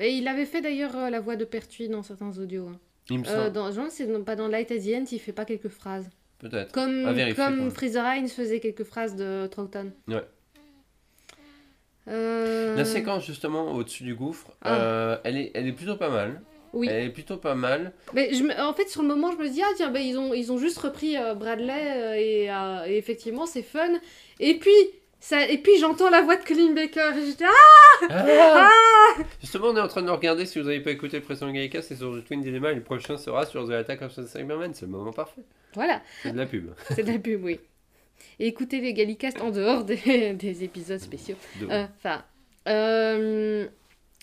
[0.00, 2.68] Et il avait fait d'ailleurs euh, la voix de Pertuis dans certains audios.
[2.68, 2.78] hein.
[3.10, 3.52] Il me Euh, semble.
[3.52, 5.68] dans, je pense que c'est pas dans Light at the End, il fait pas quelques
[5.68, 6.08] phrases.
[6.38, 6.70] Peut-être.
[6.72, 7.70] Comme, À vérifier, quand comme même.
[7.70, 9.90] Freezer Hines faisait quelques phrases de Troughton.
[10.06, 10.22] Ouais.
[12.08, 14.74] Euh, La séquence justement au-dessus du gouffre, Ah.
[14.80, 16.40] euh, elle, est, elle est plutôt pas mal.
[16.72, 16.86] Oui.
[16.90, 17.92] Elle est plutôt pas mal.
[18.14, 20.18] Mais je me- en fait, sur le moment, je me dis, ah tiens, ben, ils,
[20.18, 23.88] ont, ils ont juste repris euh, Bradley euh, et, euh, et effectivement, c'est fun.
[24.38, 24.70] Et puis,
[25.20, 28.70] ça, et puis j'entends la voix de Colin Baker et j'étais, ah Ah
[29.40, 30.46] Justement, on est en train de regarder.
[30.46, 32.70] Si vous n'avez pas écouté le précédent Gaïka, c'est sur The Twin Dilemma.
[32.72, 34.74] Et le prochain sera sur The Attack of the Cybermen.
[34.74, 35.42] C'est le moment parfait.
[35.74, 36.70] Voilà, C'est de la pub.
[36.94, 37.58] c'est de la pub, oui.
[38.38, 41.36] Et écoutez les Gallicasts en dehors des, des épisodes spéciaux.
[41.70, 42.24] Euh, Enfin.
[42.68, 43.66] euh,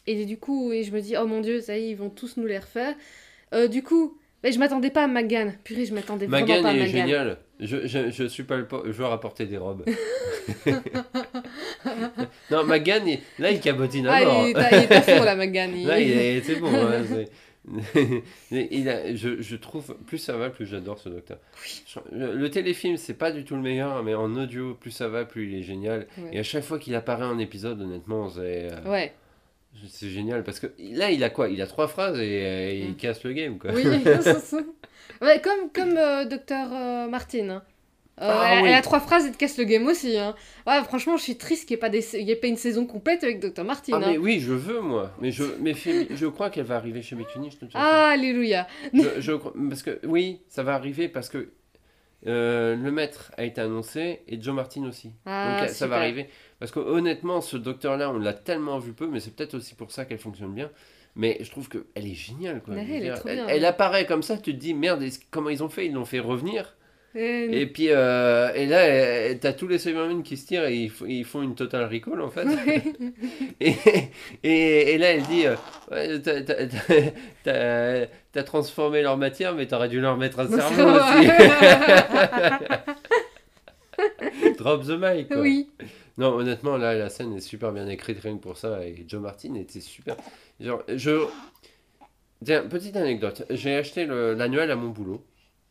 [0.08, 2.10] et du coup, et je me dis, oh mon dieu, ça y est, ils vont
[2.10, 2.95] tous nous les refaire.
[3.53, 5.51] Euh, du coup, mais je m'attendais pas à Magan.
[5.63, 6.91] Purée, je m'attendais vraiment Magan pas à est Magan.
[6.91, 7.38] génial.
[7.60, 9.84] Je, je, je suis pas le joueur à porter des robes.
[12.51, 14.47] non, Magan, il- là, il cabotine à Ah, mort.
[14.47, 15.69] il est il est à fond, là, Magan.
[15.75, 16.69] Il- Là, il est- c'est bon.
[16.73, 17.03] hein,
[18.51, 21.38] il a, je, je trouve, plus ça va, plus j'adore ce docteur.
[22.12, 25.25] Le, le téléfilm, c'est pas du tout le meilleur, mais en audio, plus ça va,
[25.25, 26.05] plus il est génial.
[26.19, 26.29] Ouais.
[26.34, 29.13] Et à chaque fois qu'il apparaît en épisode, honnêtement, c'est euh, Ouais.
[29.89, 30.43] c'est génial.
[30.43, 31.49] Parce que là, il a quoi?
[31.49, 32.95] Il a trois phrases et, euh, il Mm.
[32.97, 33.71] casse le game, quoi.
[33.73, 33.84] Oui,
[34.21, 34.38] ça.
[35.21, 37.49] Ouais, comme, comme euh, Docteur euh, Martin.
[37.49, 37.63] hein.
[38.21, 38.69] Euh, Ah, elle, oui.
[38.69, 40.17] elle a trois phrases et te casse le game aussi.
[40.17, 40.36] Hein.
[40.65, 42.56] Ouais, franchement, je suis triste qu'il n'y ait, pas des- il y ait pas une
[42.56, 43.91] saison complète avec Docteur Martin.
[43.95, 44.19] Ah, mais hein.
[44.21, 45.12] oui, je veux, moi.
[45.19, 47.71] Mais je, mais je crois qu'elle va arriver chez de toute façon.
[47.73, 48.67] Ah, alléluia.
[48.93, 51.49] Je, je parce que oui, ça va arriver parce que
[52.28, 55.12] euh, le maître a été annoncé et Joe Martin aussi.
[55.25, 56.30] Ah, Donc ça va arriver.
[56.60, 59.91] Parce que honnêtement, ce docteur-là, on l'a tellement vu peu, mais c'est peut-être aussi pour
[59.91, 60.71] ça qu'elle fonctionne bien.
[61.17, 62.62] Mais je trouve qu'elle est géniale.
[62.63, 62.75] Quoi.
[62.75, 62.93] Ouais, Je
[63.49, 65.86] elle est apparaît comme ça, tu te dis merde, comment ils ont fait?
[65.86, 66.75] Ils l'ont fait revenir.
[67.15, 71.23] Euh, Et puis euh, et là, t'as tous les Cybermen qui se tirent et ils,
[71.23, 72.45] font une total recall en fait.
[73.62, 73.73] Et,
[74.43, 75.56] et, et là, elle dit euh,
[75.91, 76.19] Ouais,
[78.34, 81.30] t'as- transformé leur matière, mais t'aurais dû leur mettre un cerveau aussi.
[84.58, 85.28] Drop the mic.
[85.30, 85.39] quoi.
[85.39, 85.69] oui.
[86.17, 88.86] Non, honnêtement, là, la scène est super bien écrite, rien que pour ça.
[88.86, 90.15] Et Joe Martin était super.
[90.60, 91.25] Genre, je.
[92.43, 93.43] Tiens, petite anecdote.
[93.49, 95.23] J'ai acheté l'annuel à mon boulot.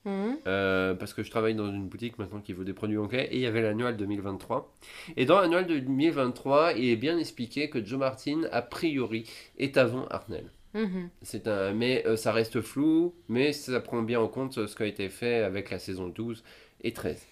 [0.05, 0.39] Mhm.
[0.47, 3.29] euh, parce que je travaille dans une boutique maintenant qui vaut des produits anglais.
[3.31, 4.75] Et il y avait l'annuel 2023.
[5.17, 9.77] Et dans l'annuel de 2023, il est bien expliqué que Joe Martin, a priori, est
[9.79, 10.51] avant Hartnell.
[10.75, 11.09] Mhm.
[11.23, 14.83] C'est un, mais euh, ça reste flou, mais ça prend bien en compte ce qui
[14.83, 16.43] a été fait avec la saison 12
[16.83, 17.25] et 13.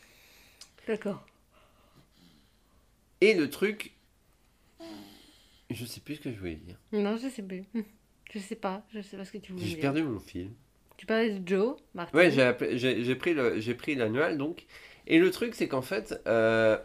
[0.87, 1.27] D'accord.
[3.21, 3.93] Et le truc,
[5.71, 6.77] je sais plus ce que je voulais dire.
[6.93, 7.65] Non, je sais plus.
[8.33, 8.85] Je sais pas.
[8.93, 9.81] Je sais pas ce que tu voulais J'ai dire.
[9.81, 10.51] perdu mon fil.
[10.97, 12.17] Tu parlais de Joe, Martin.
[12.17, 14.67] Ouais, j'ai pris le- j'ai pris l'annual donc.
[15.07, 16.79] Et le truc, c'est qu'en fait, euh,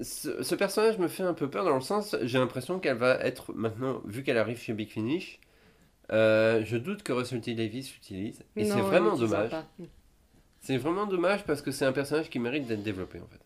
[0.00, 3.14] ce, ce personnage me fait un peu peur dans le sens, j'ai l'impression qu'elle va
[3.20, 5.40] être maintenant, vu qu'elle arrive chez Big Finish,
[6.12, 8.40] euh, je doute que Russell T Davis l'utilise.
[8.56, 9.50] Et c'est vraiment dommage.
[10.60, 13.40] C'est vraiment dommage parce que c'est un personnage qui mérite d'être développé en fait.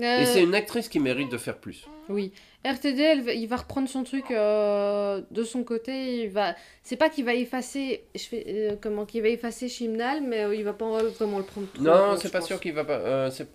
[0.00, 1.86] Euh, Et c'est une actrice qui mérite de faire plus.
[2.08, 2.32] Oui.
[2.64, 6.22] RTD, elle il va reprendre son truc euh, de son côté.
[6.24, 6.54] Il va.
[6.82, 8.04] C'est pas qu'il va effacer.
[8.14, 11.44] Je fais euh, comment qu'il va effacer Chimnal, mais euh, il va pas vraiment le
[11.44, 11.66] prendre.
[11.72, 12.46] trop Non, c'est pas pense.
[12.48, 13.30] sûr qu'il va pas.
[13.30, 13.46] c'est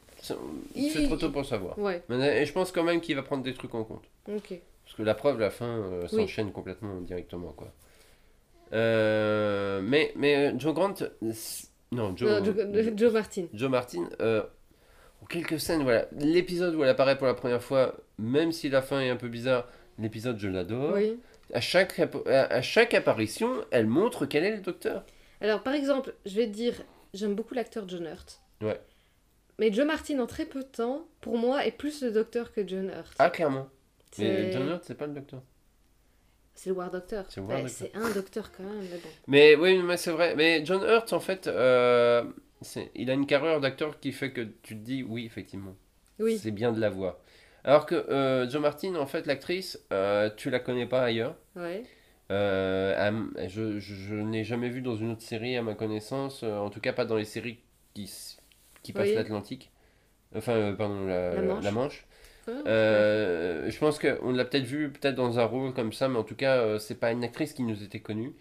[0.75, 1.77] Il- trop tôt pour savoir.
[1.79, 2.03] Ouais.
[2.09, 4.03] Mais, et je pense quand même qu'il va prendre des trucs en compte.
[4.27, 4.59] Ok.
[4.85, 6.07] Parce que la preuve, la fin Oui.
[6.09, 7.53] s'enchaîne complètement directement.
[7.55, 7.71] quoi.
[8.71, 10.93] Mais, mais Joe Grant.
[11.91, 13.45] Non, Joe, Euh, Joe, Joe Martin.
[13.53, 14.09] Joe Martin.
[15.21, 16.07] En quelques scènes, voilà.
[16.11, 19.27] L'épisode où elle apparaît pour la première fois, même si la fin est un peu
[19.27, 19.67] bizarre,
[19.99, 20.93] l'épisode je l'adore.
[20.93, 21.19] Oui.
[21.53, 25.05] À, chaque, à, chaque apparition, elle montre quel est le docteur.
[25.39, 26.73] Alors, par exemple, je vais te dire,
[27.13, 28.41] j'aime beaucoup l'acteur John Hurt.
[28.61, 28.79] Ouais.
[29.59, 32.67] Mais Joe Martin, en très peu de temps, pour moi, est plus le docteur que
[32.67, 33.13] John Hurt.
[33.17, 33.69] Ah, clairement.
[34.19, 35.41] Mais John Hurt, c'est pas le docteur.
[36.53, 37.25] c'est le War Doctor.
[37.27, 39.09] C'est un docteur quand même, mais bon.
[39.27, 40.35] Mais oui, mais c'est vrai.
[40.35, 42.23] Mais John Hurt, en fait, euh,
[42.95, 45.75] il a une carrière d'acteur qui fait que tu te dis oui, effectivement.
[46.19, 46.37] Oui.
[46.37, 47.17] C'est bien de la voir.
[47.63, 51.35] Alors que euh, Joe Martin, en fait, l'actrice, euh, tu la connais pas ailleurs.
[51.55, 51.83] Ouais.
[52.31, 56.57] Euh, je je, je n'ai jamais vu dans une autre série, à ma connaissance, euh,
[56.57, 57.59] en tout cas pas dans les séries
[57.93, 58.11] qui,
[58.83, 59.15] qui passent Oui.
[59.15, 59.71] l'Atlantique.
[60.35, 61.63] Enfin, euh, pardon, la, La Manche.
[61.63, 62.05] la Manche.
[62.47, 66.17] Ouais, Euh, je pense qu'on l'a peut-être vu peut-être dans un rôle comme ça, mais
[66.17, 68.33] en tout cas, c'est pas une actrice qui nous était connue.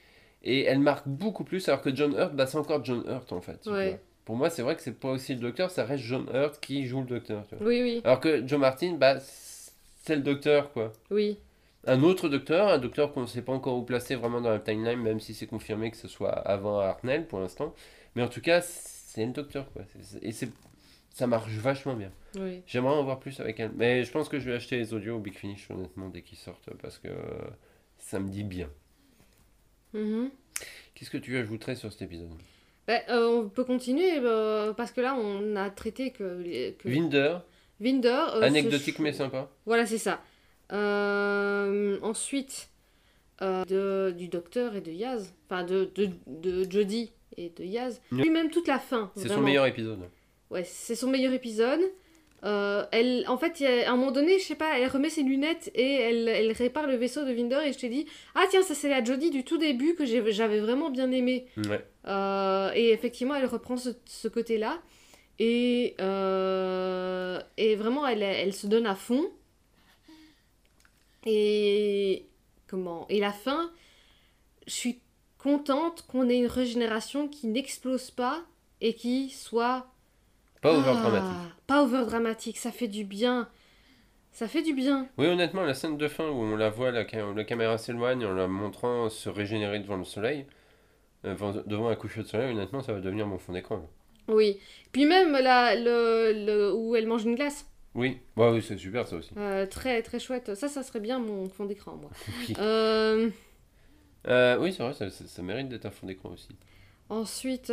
[0.48, 3.40] Et elle marque beaucoup plus, alors que John Hurt, bah, c'est encore John Hurt en
[3.40, 3.66] fait.
[3.66, 4.00] Ouais.
[4.24, 6.86] Pour moi, c'est vrai que c'est pas aussi le docteur, ça reste John Hurt qui
[6.86, 7.44] joue le docteur.
[7.48, 7.66] tu vois.
[7.66, 10.92] Oui, oui, Alors que Joe Martin, bah, c'est le docteur quoi.
[11.10, 11.38] oui.
[11.88, 14.58] Un autre docteur, un docteur qu'on ne sait pas encore où placer vraiment dans la
[14.58, 17.72] timeline, même si c'est confirmé que ce soit avant Hartnell pour l'instant.
[18.16, 19.82] Mais en tout cas, c'est le docteur quoi.
[20.20, 20.48] Et c'est
[21.10, 22.10] ça marche vachement bien.
[22.40, 22.62] oui.
[22.66, 23.70] J'aimerais en voir plus avec elle.
[23.76, 26.38] Mais je pense que je vais acheter les audios au Big Finish, honnêtement, dès qu'ils
[26.38, 27.14] sortent, parce que euh,
[27.98, 28.68] ça me dit bien.
[29.96, 30.30] Mhm.
[30.94, 32.28] Qu'est-ce que tu ajouterais sur cet épisode
[32.86, 37.38] Bah, euh, on peut continuer euh, parce que là on a traité que, que Vinder,
[37.80, 38.24] Vinder.
[38.34, 39.50] euh, anecdotique mais sympa.
[39.66, 40.22] Voilà, c'est ça.
[40.72, 42.68] Euh, ensuite,
[43.40, 45.34] de, du docteur et de Yaz.
[45.48, 48.00] Enfin, de, de, de Jodie et de Yaz.
[48.10, 49.10] Lui-même toute la fin.
[49.16, 50.00] C'est son meilleur épisode.
[50.50, 51.80] Ouais, c'est son meilleur épisode.
[52.46, 55.22] Euh, elle, en fait, a- à un moment donné, je sais pas, elle remet ses
[55.24, 58.06] lunettes et elle, elle répare le vaisseau de Vinder et je te dis,
[58.36, 61.46] ah tiens, ça c'est la Jodie du tout début que j'avais vraiment bien aimé.
[61.68, 61.84] Ouais.
[62.06, 64.78] Euh, et effectivement, elle reprend ce, ce côté-là.
[65.40, 69.28] Et, euh, et vraiment, elle, elle se donne à fond.
[71.26, 72.26] Et
[72.68, 73.06] comment?
[73.08, 73.72] Et la fin,
[74.66, 75.00] je suis
[75.38, 78.44] contente qu'on ait une régénération qui n'explose pas
[78.80, 79.86] et qui soit
[80.66, 81.52] Pas ah, over dramatique.
[81.66, 83.48] Pas over dramatique, ça fait du bien.
[84.32, 85.08] Ça fait du bien.
[85.18, 88.24] Oui, honnêtement, la scène de fin où on la voit, la, ca- la caméra s'éloigne
[88.26, 90.46] en la montrant se régénérer devant le soleil,
[91.24, 91.34] euh,
[91.66, 93.88] devant un coucher de soleil, honnêtement, ça va devenir mon fond d'écran.
[94.28, 94.58] Oui.
[94.92, 97.66] Puis même là, le, le, où elle mange une glace.
[97.94, 99.30] Oui, bah oui, c'est super ça aussi.
[99.38, 100.54] Euh, très très chouette.
[100.54, 102.10] Ça, ça serait bien mon fond d'écran, moi.
[102.48, 103.30] Oui, Euh,
[104.28, 106.48] Euh, oui c'est vrai, ça, ça- ça mérite d'être un fond d'écran aussi.
[107.08, 107.72] ensuite,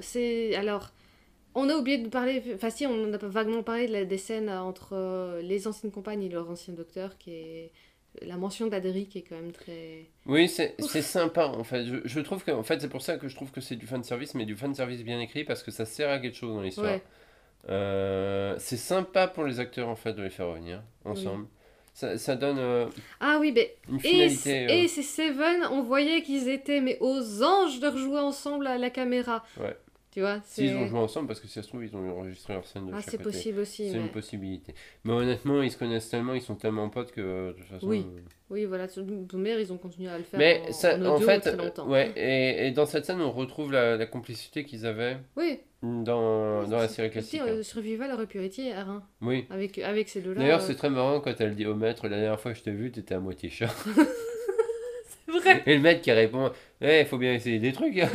[0.00, 0.92] c'est alors.
[1.54, 4.50] On a oublié de parler, enfin si, on a vaguement parlé de la- des scènes
[4.50, 7.72] entre euh, les anciennes compagnes et leur ancien docteur, qui est
[8.22, 10.06] la mention d'Adri qui est quand même très...
[10.26, 11.84] Oui, c'est sympa en fait.
[11.84, 13.86] Je, je trouve que en fait c'est pour ça que je trouve que c'est du
[13.86, 16.54] fan service, mais du fan service bien écrit parce que ça sert à quelque chose
[16.54, 16.86] dans l'histoire.
[16.92, 17.02] Ouais.
[17.70, 21.46] Euh, c'est sympa pour les acteurs en fait de les faire revenir ensemble.
[21.94, 22.86] Ça, ça donne euh,
[23.20, 27.42] Ah oui, mais une Et, euh, et ces Seven, on voyait qu'ils étaient mais aux
[27.42, 29.44] anges de rejouer ensemble à la caméra.
[29.60, 29.76] Ouais.
[30.14, 32.52] Tu vois, S'ils ont joué ensemble, parce que si ça se trouve, ils ont enregistré
[32.54, 33.88] leur scène de ah, c'est possible aussi.
[33.90, 34.72] C'est mais- une possibilité.
[35.02, 37.88] Mais honnêtement, ils se connaissent tellement, ils sont tellement potes que euh, de toute façon.
[37.88, 38.06] Oui.
[38.06, 41.40] euh, Oui, voilà, Boomer, ils ont continué à le faire Mais en, ça, en fait,
[41.40, 41.88] très longtemps.
[41.88, 46.62] ouais, et, et dans cette scène, on retrouve la, la complicité qu'ils avaient Oui, dans,
[46.62, 47.40] dans la série Si, classique.
[47.44, 47.62] euh, hein.
[47.64, 49.46] Survival aurait pu être hier, hein, Oui.
[49.50, 50.38] avec, avec ces deux-là.
[50.42, 52.62] D'ailleurs, euh, c'est très marrant quand elle dit au maître La dernière fois que je
[52.62, 53.66] t'ai vu, t'étais à moitié chat.
[55.26, 55.64] c'est vrai.
[55.66, 57.96] Et le maître qui répond Eh, il faut bien essayer des trucs.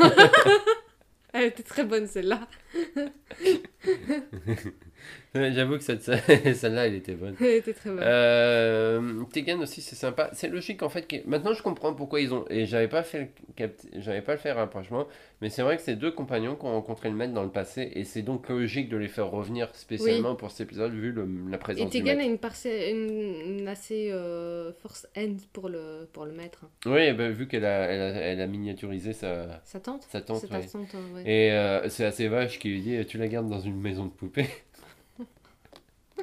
[1.40, 2.50] Elle était très bonne celle-là.
[5.36, 5.84] J'avoue que
[6.54, 7.36] celle-là, elle était bonne.
[7.40, 8.00] Elle était très bonne.
[8.02, 10.30] Euh, Tegan aussi, c'est sympa.
[10.34, 11.08] C'est logique en fait.
[11.08, 11.18] Que...
[11.28, 12.46] Maintenant, je comprends pourquoi ils ont.
[12.50, 15.08] Et j'avais pas fait, le j'avais pas le rapprochement.
[15.42, 17.92] Mais c'est vrai que c'est deux compagnons qui ont rencontré le maître dans le passé,
[17.94, 21.56] et c'est donc logique de les faire revenir spécialement pour cet épisode vu le- la
[21.56, 26.10] Et présence du Tegan a une, parcelle- une, une assez euh, force end pour le,
[26.12, 26.66] pour le maître.
[26.86, 30.42] Oui, ben, vu qu'elle a, elle a, elle a miniaturisé sa, Sa tante sa tante.
[30.42, 30.62] C'est ouais.
[30.66, 31.22] ta tante, ouais.
[31.26, 34.12] Et euh, c'est assez vache qui lui dit Tu la gardes dans une maison de
[34.12, 34.48] poupée?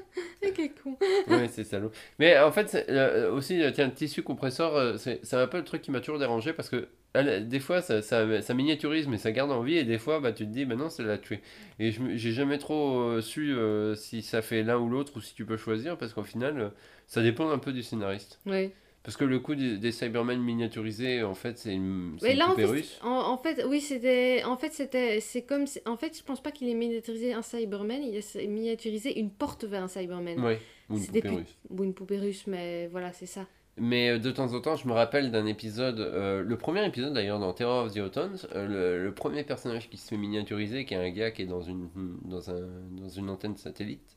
[0.55, 0.97] Quel con.
[1.29, 1.91] ouais, c'est salaud.
[2.19, 5.47] Mais en fait, c'est, euh, aussi, euh, tiens, le tissu compresseur, euh, c'est, c'est un
[5.47, 6.89] peu le truc qui m'a toujours dérangé parce que
[7.23, 10.33] des fois, ça, ça, ça miniaturise, mais ça garde en vie, et des fois, bah,
[10.33, 11.41] tu te dis, bah non, ça l'a tué.
[11.79, 15.21] Et je, j'ai jamais trop euh, su euh, si ça fait l'un ou l'autre ou
[15.21, 16.69] si tu peux choisir parce qu'au final, euh,
[17.07, 18.41] ça dépend un peu du scénariste.
[18.47, 18.73] Ouais.
[19.07, 22.47] Parce que le coup des, des Cybermen miniaturisés, en fait, c'est une, c'est une là,
[22.47, 23.01] en poupée fait, russe.
[23.05, 24.43] en, en fait, oui, c'était.
[24.45, 25.21] En fait, c'était.
[25.21, 25.67] C'est comme.
[25.69, 29.31] c'est- En fait, je pense pas qu'il ait miniaturisé un Cyberman, il a miniaturisé une
[29.31, 30.41] porte vers un Cyberman.
[30.45, 30.59] Ouais,
[30.91, 31.57] ou une poupée russe.
[31.71, 33.47] Ou une poupée russe, mais voilà, c'est ça.
[33.79, 37.13] Mais euh, de temps en temps, je me rappelle d'un épisode, euh, le premier épisode
[37.13, 40.85] d'ailleurs dans Terror of the Autons, euh, le, le premier personnage qui se fait miniaturiser,
[40.85, 41.89] qui est un gars qui est dans une,
[42.25, 44.17] dans un, dans une antenne satellite,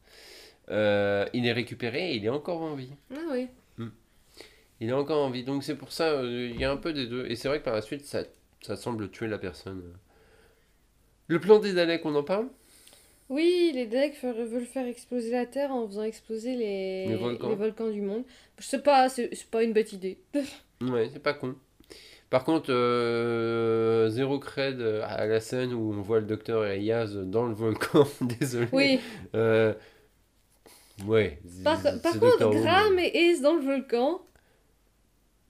[0.71, 2.93] euh, il est récupéré et il est encore en vie.
[3.13, 3.47] Ah oui.
[4.81, 6.93] Il est encore en vie, donc c'est pour ça, euh, il y a un peu
[6.93, 7.25] des deux.
[7.27, 8.23] Et c'est vrai que par la suite, ça,
[8.61, 9.83] ça semble tuer la personne.
[11.27, 12.47] Le plan des Daleks, on en parle?
[13.29, 17.89] Oui, les Daleks veulent faire exploser la Terre en faisant exploser les, Les volcans.
[17.91, 18.23] du monde.
[18.57, 20.17] Je sais pas, c'est pas une bête idée.
[20.81, 21.55] Ouais, c'est pas con.
[22.29, 27.17] Par contre, euh, zéro cred à la scène où on voit le docteur et Yaz
[27.17, 28.67] dans le volcan, désolé.
[28.71, 28.99] Oui,
[29.35, 29.73] Euh,
[31.05, 31.41] ouais.
[31.65, 34.21] par, par contre, Graham et Ace dans le volcan.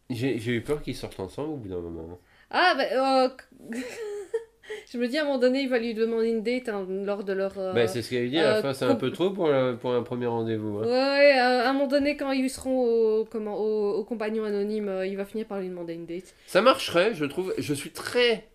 [0.09, 2.19] J'ai eu peur qu'ils sortent ensemble au bout d'un moment.
[2.49, 3.25] Ah, bah.
[3.25, 3.29] euh,
[4.91, 7.23] Je me dis à un moment donné, il va lui demander une date hein, lors
[7.23, 7.57] de leur.
[7.57, 9.47] euh, Bah, c'est ce qu'elle dit, à la euh, fin, c'est un peu trop pour,
[9.49, 10.79] la- pour un premier rendez-vous.
[10.79, 10.89] Ouais, hein.
[11.17, 12.83] ouais, euh, à un moment donné, quand ils seront
[13.19, 16.33] au, comment, au, au compagnon anonyme, euh, il va finir par lui demander une date.
[16.47, 17.53] Ça marcherait, je trouve.
[17.57, 18.47] Je suis très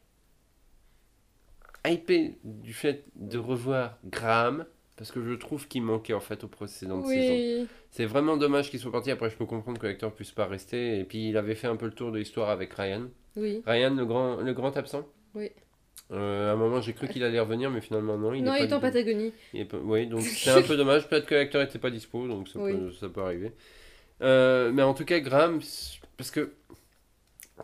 [1.86, 6.48] hypé du fait de revoir Graham, parce que je trouve qu'il manquait en fait aux
[6.48, 7.34] précédentes saisons.
[7.34, 7.66] Oui.
[7.90, 9.10] C'est vraiment dommage qu'il soit parti.
[9.10, 10.98] Après, je peux comprendre que l'acteur puisse pas rester.
[11.00, 13.08] Et puis, il avait fait un peu le tour de l'histoire avec Ryan.
[13.36, 13.62] Oui.
[13.66, 15.06] Ryan, le grand, le grand absent.
[15.34, 15.50] Oui.
[16.12, 18.34] Euh, à un moment, j'ai cru qu'il allait revenir, mais finalement, non.
[18.34, 19.32] Il non, est il est en Patagonie.
[19.68, 21.08] pas- Oui, donc c'est un peu dommage.
[21.08, 22.72] Peut-être que l'acteur était pas dispo, donc ça, Oui.
[22.72, 23.52] peut, ça peut arriver.
[24.22, 25.60] Euh, mais en tout cas, Graham,
[26.16, 26.52] parce que.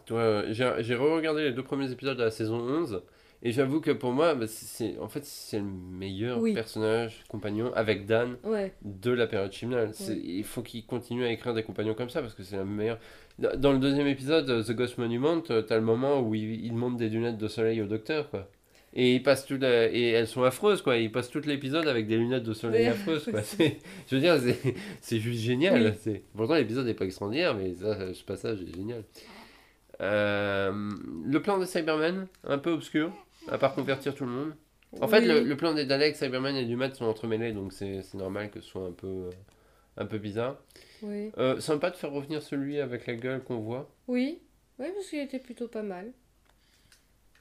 [0.08, 3.02] j'ai re-regardé les deux premiers épisodes de la saison 11.
[3.42, 6.52] Et j'avoue que pour moi, bah, c'est en fait, c'est le meilleur Oui.
[6.52, 8.74] personnage compagnon avec Dan Ouais.
[8.82, 9.92] de la période chimnale.
[10.08, 10.16] Ouais.
[10.22, 12.98] Il faut qu'il continue à écrire des compagnons comme ça parce que c'est la meilleure.
[13.38, 16.74] Dans le deuxième épisode, euh, The Ghost Monument, euh, t'as le moment où il, il
[16.74, 18.46] monte des lunettes de soleil au docteur, quoi.
[18.92, 20.96] Et il passe tout la- et elles sont affreuses, quoi.
[20.98, 23.40] Il passe tout l'épisode avec des lunettes de soleil affreuses, quoi.
[24.08, 24.36] Je veux dire,
[25.00, 25.94] c'est- juste génial.
[26.06, 26.20] Oui.
[26.36, 29.04] Pourtant, l'épisode n'est pas extraordinaire, mais ça, ce passage est génial.
[30.00, 30.72] Euh,
[31.24, 33.12] le plan de Cyberman, un peu obscur,
[33.50, 34.52] à part convertir tout le monde.
[35.00, 38.02] En fait, le, le plan des Daleks, Cyberman et du Mat sont entremêlés, donc c'est
[38.14, 39.30] normal que ce soit un peu,
[39.96, 40.56] un peu bizarre.
[41.02, 41.30] Oui.
[41.38, 43.88] Euh, sympa de faire revenir celui avec la gueule qu'on voit.
[44.08, 44.40] Oui.
[44.78, 46.12] Oui, parce qu'il était plutôt pas mal.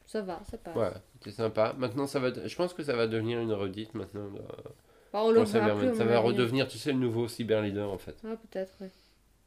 [0.05, 0.75] Ça va, ça passe.
[0.75, 0.91] Ouais,
[1.21, 1.73] c'est sympa.
[1.77, 2.31] Maintenant, ça va.
[2.45, 4.29] Je pense que ça va devenir une redite maintenant.
[5.13, 5.89] Bah, on Cyberman.
[5.89, 8.15] plus, Ça va redevenir, tu sais, le nouveau cyber leader en fait.
[8.23, 8.89] Ah, peut-être, ouais.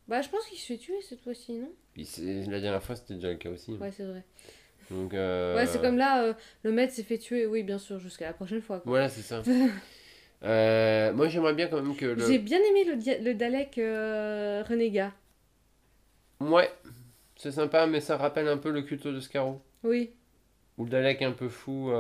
[0.09, 1.71] Bah, je pense qu'il se fait tuer cette fois-ci, non?
[1.95, 2.09] Puis
[2.49, 3.73] la dernière fois, c'était déjà le cas aussi.
[3.75, 3.79] hein.
[3.81, 4.25] Ouais, c'est vrai.
[4.91, 7.99] Donc, euh, Ouais, c'est comme là, euh, le maître s'est fait tuer, oui, bien sûr,
[7.99, 8.81] jusqu'à la prochaine fois.
[8.81, 8.91] quoi.
[8.91, 9.43] Voilà, c'est ça.
[10.45, 12.27] Euh, moi, j'aimerais bien quand même que le.
[12.27, 15.13] J'ai bien aimé le, le Dalek renégat.
[16.41, 16.69] Ouais,
[17.37, 19.63] c'est sympa, mais ça rappelle un peu le culto de Scarrow.
[19.85, 20.11] Oui,
[20.79, 21.93] Ou le Dalek un peu fou.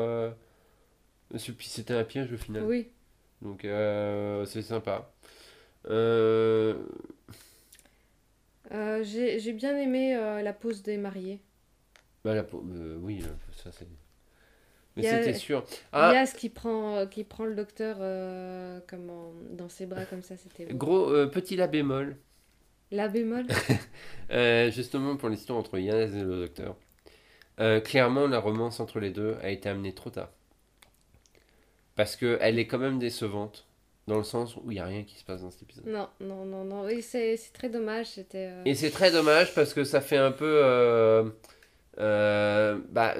[1.30, 2.64] Puis c'était un piège au final.
[2.64, 2.88] oui.
[3.42, 5.12] Donc c'est sympa.
[5.88, 6.74] J'ai
[9.38, 11.38] j'ai bien aimé la pose des mariés.
[12.24, 13.28] Bah, la euh, oui, euh,
[13.62, 13.86] ça c'est.
[14.96, 15.64] Mais Il y a- c'était sûr.
[15.92, 20.22] Ah, Yas qui prend, euh, qui prend le docteur euh, comment, dans ses bras comme
[20.22, 22.16] ça, c'était gros petit la bémol.
[22.90, 23.46] La bémol?
[24.70, 26.76] Justement pour l'histoire entre Yann et le docteur.
[27.84, 30.30] Clairement, la romance entre les deux a été amenée trop tard.
[31.94, 33.66] Parce qu'elle est quand même décevante.
[34.08, 35.86] Dans le sens où il n'y a rien qui se passe dans cet épisode.
[35.86, 36.84] Non, non, non, non.
[36.84, 38.06] Oui, c'est c'est très dommage.
[38.06, 38.48] C'était.
[38.50, 40.44] euh, Et c'est très dommage parce que ça fait un peu.
[40.64, 41.30] euh,
[41.98, 43.14] euh, bah,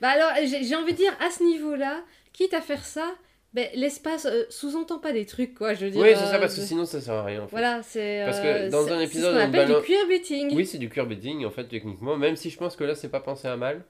[0.00, 3.06] Bah alors, j'ai envie de dire, à ce niveau-là, quitte à faire ça,
[3.54, 5.74] ben, l'espace euh, sous-entend pas des trucs, quoi.
[5.74, 6.00] Je veux dire.
[6.02, 7.42] oui, c'est ça euh, parce que je- sinon ça sert à rien.
[7.42, 7.50] En fait.
[7.50, 8.22] Voilà, c'est.
[8.24, 10.54] Parce que euh, dans c'est- un c'est épisode, ce on appelle balance- du queerbaiting.
[10.56, 12.16] Oui, c'est du queerbaiting en fait, techniquement.
[12.16, 13.84] Même si je pense que là, c'est pas pensé à mal.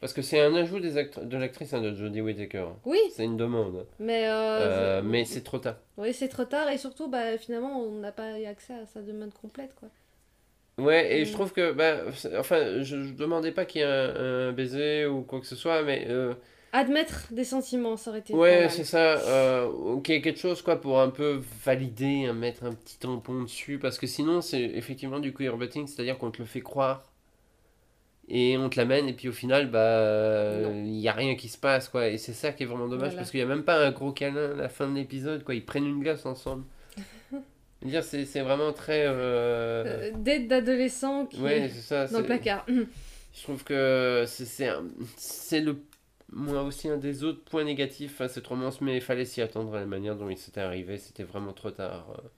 [0.00, 2.66] Parce que c'est un ajout des de l'actrice hein, de Jodie Whittaker.
[2.84, 3.86] Oui, C'est une demande.
[3.98, 4.28] mais.
[4.28, 5.76] euh, Euh, c'est- mais c'est trop tard.
[5.96, 9.00] Oui, c'est trop tard et surtout, bah, finalement, on n'a pas eu accès à sa
[9.00, 9.88] demande complète, quoi.
[10.78, 11.24] Ouais, et Mm.
[11.26, 12.02] je trouve que, bah,
[12.38, 15.56] enfin, je, je demandais pas qu'il y ait un, un baiser ou quoi que ce
[15.56, 16.34] soit, mais euh,
[16.72, 18.34] Admettre des sentiments, ça aurait été.
[18.34, 19.18] ouais, c'est ça.
[19.20, 23.78] Euh, ok, quelque chose quoi pour un peu valider, hein, mettre un petit tampon dessus,
[23.78, 27.10] parce que sinon c'est effectivement du queerbaiting, c'est-à-dire qu'on te le fait croire
[28.28, 31.56] et on te l'amène et puis au final, bah, il y a rien qui se
[31.58, 33.16] passe quoi, et c'est ça qui est vraiment dommage Voilà.
[33.18, 35.54] parce qu'il y a même pas un gros câlin à la fin de l'épisode quoi,
[35.54, 36.64] ils prennent une glace ensemble.
[37.82, 39.04] Dire, c'est c'est vraiment très.
[39.06, 42.06] euh, Euh, Date d'adolescent qui Ouais, c'est ça.
[42.06, 42.64] dans le placard.
[42.68, 44.84] Je trouve que c'est- c'est un-
[45.16, 45.76] c'est le
[46.32, 49.74] moi aussi un des autres points négatifs à cette romance, mais il fallait s'y attendre
[49.76, 52.08] à la manière dont il s'était arrivé, c'était vraiment trop tard.
[52.18, 52.28] euh.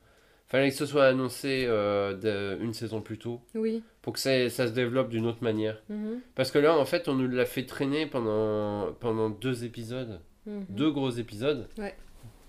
[0.49, 3.83] Fallait que ce soit annoncé euh, de- une saison plus tôt Oui.
[4.03, 5.83] pour que ça, ça se développe d'une autre manière.
[5.89, 10.21] Mhm, Parce que là, en fait, on nous l'a fait traîner pendant, pendant deux épisodes,
[10.47, 10.65] mhm.
[10.71, 11.95] deux gros épisodes, Ouais.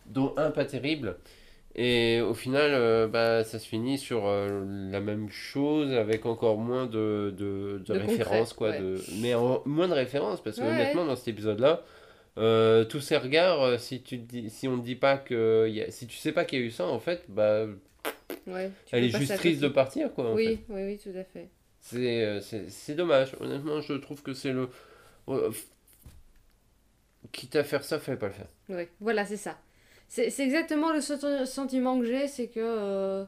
[0.08, 1.18] dont un pas terrible.
[1.76, 6.58] Et au final, euh, bah, ça se finit sur euh, la même chose avec encore
[6.58, 8.54] moins de, de, de De références.
[8.54, 8.98] Quoi, de...
[9.22, 10.68] Mais en- moins de références, parce que Ouais.
[10.70, 11.84] honnêtement, dans cet épisode-là,
[12.38, 15.68] euh, tous ces regards, si, tu dis, si on ne dit pas que.
[15.70, 17.66] y a- Si tu sais pas qu'il y a eu ça, en fait, bah,
[18.48, 20.12] Ouais, elle est juste triste de partir.
[20.14, 20.46] Quoi, en fait.
[20.48, 21.50] Oui, oui, oui, tout à fait.
[21.82, 23.36] C'est, dommage.
[23.40, 24.70] Honnêtement, je trouve que c'est le.
[27.32, 28.48] Quitte à faire ça, fallait pas le faire.
[28.70, 29.58] Oui, voilà, c'est ça.
[30.10, 32.60] C'est c'est exactement le senti- sentiment que j'ai, c'est que.
[32.60, 33.26] euh,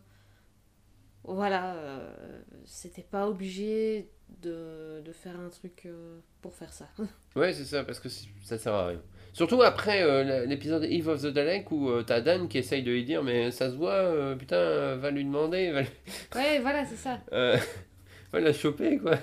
[1.24, 4.10] voilà, euh, c'était pas obligé
[4.42, 6.88] de, de faire un truc euh, pour faire ça.
[7.36, 9.02] Ouais, c'est ça, parce que ça sert à rien.
[9.32, 12.92] Surtout après euh, l'épisode Eve of the Dalek où euh, t'as Dan qui essaye de
[12.92, 15.90] lui dire Mais ça se voit, euh, putain, va lui demander, va, lui-
[16.36, 17.20] ouais, voilà, c'est ça.
[17.32, 19.16] va la choper, quoi.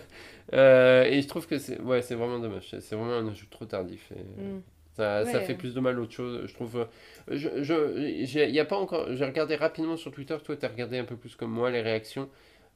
[0.53, 2.69] Et je trouve que c'est ouais, c'est vraiment dommage.
[2.71, 4.11] C'est c'est vraiment un ajout trop tardif.
[4.13, 4.63] et Mm.
[4.99, 6.87] Ça, ça fait plus de mal autre chose, je trouve.
[7.31, 11.05] euh, Je, y a pas encore, j'ai regardé rapidement sur Twitter, toi t'as regardé un
[11.05, 12.29] peu plus comme moi les réactions.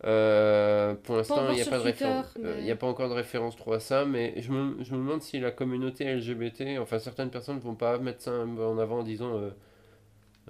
[0.04, 2.26] Euh, pour l'instant, il n'y a sur pas de référence.
[2.40, 4.92] mais- Il n'y a pas encore de référence trop à ça, mais je me, je
[4.94, 9.00] me demande si la communauté LGBT, enfin certaines personnes vont pas mettre ça en avant
[9.00, 9.50] en disant euh,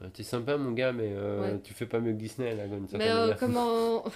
[0.02, 1.60] euh, T'es sympa mon gars, mais euh, Ouais.
[1.62, 4.04] tu fais pas mieux que Disney là, d'une certaine Mais euh, comment.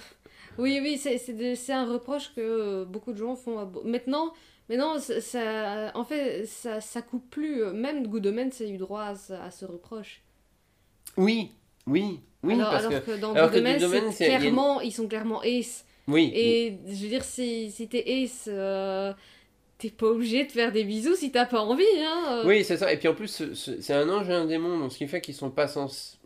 [0.59, 3.59] Oui, oui, c'est un reproche que euh, beaucoup de gens font.
[3.59, 3.83] à beau-
[4.69, 7.63] Maintenant, maintenant ça, ça- en fait, ça, ça coupe plus.
[7.73, 10.21] Même Good Omens a eu droit à, ce- à ce reproche.
[11.15, 11.51] Oui,
[11.85, 13.11] oui, oui, alors, parce alors que.
[13.11, 14.49] que, dans alors Good que Good Omens, Omens, c'est il y a- il y a
[14.49, 15.85] une- clairement, ils sont clairement ace.
[16.07, 19.13] Oui, Et je veux dire, si, si t'es ace, euh,
[19.77, 21.83] t'es pas obligé de faire des bisous si t'as pas envie.
[21.97, 22.47] Hein, euh.
[22.47, 22.91] oui c'est ça.
[22.93, 25.07] Et puis en plus, ce- ce- c'est un ange et un démon, donc ce qui
[25.07, 26.17] fait qu'ils sont pas censés.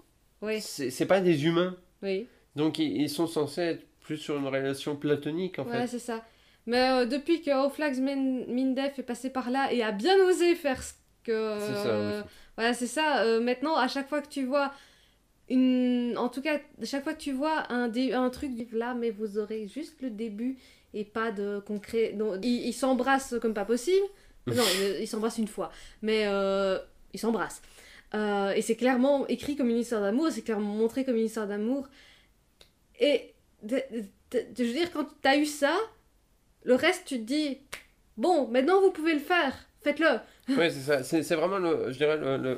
[0.41, 1.75] Oui, C'est pas des humains.
[2.03, 2.27] oui.
[2.55, 5.87] Donc ils, ils sont censés être plus sur une relation platonique en Voilà, fait.
[5.87, 6.23] c'est ça.
[6.71, 10.55] Mais euh, depuis que Oflax Min- Mindef est passé par là et a bien osé
[10.55, 10.93] faire ce
[11.25, 11.57] que.
[11.59, 12.29] C'est ça, euh, oui.
[12.55, 13.23] voilà, c'est ça.
[13.23, 14.71] euh, maintenant, à chaque fois que tu vois
[15.49, 16.15] une.
[16.17, 19.09] En tout cas, chaque fois que tu vois un, dé- un truc du là, mais
[19.11, 20.57] vous aurez juste le début
[20.93, 22.13] et pas de concret.
[22.15, 24.05] Non, ils ils s'embrassent comme pas possible.
[24.47, 24.63] non,
[24.99, 25.71] ils s'embrassent une fois.
[26.01, 26.79] Mais euh,
[27.13, 27.61] ils s'embrassent.
[28.13, 31.47] Euh, et c'est clairement écrit comme une histoire d'amour, c'est clairement montré comme une histoire
[31.47, 31.87] d'amour.
[32.99, 35.75] Et de- de- de- je veux dire, quand t'as eu ça,
[36.63, 37.59] le reste, tu te dis,
[38.17, 39.53] bon, maintenant vous pouvez le faire,
[39.83, 40.19] faites-le.
[40.57, 41.03] Ouais, c'est ça.
[41.03, 42.57] C'est vraiment le, je dirais le-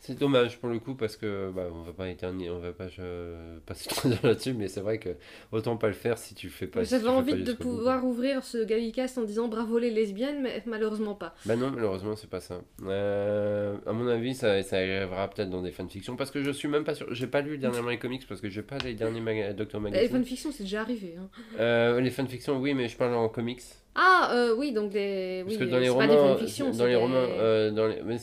[0.00, 2.86] C'est dommage pour le coup parce que bah, on va pas éterniser, on va pas
[3.00, 5.10] euh, passer trop d'heures là-dessus, mais c'est vrai que
[5.50, 6.84] autant pas le faire si tu le fais pas.
[6.84, 9.90] si J'avais fais envie pas de bout, pouvoir ouvrir ce Gallicast en disant bravo les
[9.90, 11.34] lesbiennes, mais malheureusement pas.
[11.46, 12.60] Bah non, malheureusement, c'est pas ça.
[12.86, 16.68] Euh, à mon avis, ça, ça arrivera peut-être dans des fanfictions parce que je suis
[16.68, 17.12] même pas sûr.
[17.12, 19.52] J'ai pas lu dernièrement les comics parce que j'ai pas les derniers maga...
[19.52, 20.16] Doctor Les Magazine.
[20.18, 21.16] fanfictions, c'est déjà arrivé.
[21.18, 21.28] Hein.
[21.58, 23.62] Euh, les fanfictions, oui, mais je parle en comics.
[24.00, 25.42] Ah, euh, oui, donc des.
[25.44, 27.16] Parce oui, que dans les c'est romans, pas des fanfictions, dans c'est les des- romans,
[27.16, 28.18] euh, dans les, mais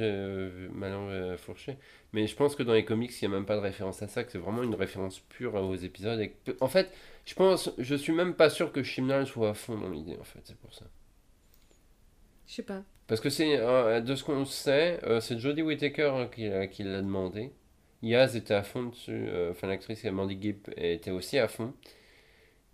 [0.00, 1.76] euh, langue euh, fourchée.
[2.14, 4.08] Mais je pense que dans les comics, il n'y a même pas de référence à
[4.08, 6.20] ça, que c'est vraiment une référence pure aux épisodes.
[6.20, 6.90] Et en fait,
[7.26, 10.24] je pense, je suis même pas sûr que Chimnal soit à fond dans l'idée, en
[10.24, 10.86] fait, c'est pour ça.
[12.46, 12.84] Je sais pas.
[13.06, 16.66] Parce que c'est, euh, de ce qu'on sait, euh, c'est Jodie Whittaker hein, qui, l'a-
[16.66, 17.52] qui l'a demandé.
[18.02, 21.72] Yaz était à fond dessus, euh, enfin l'actrice Mandy Gibb était aussi à fond.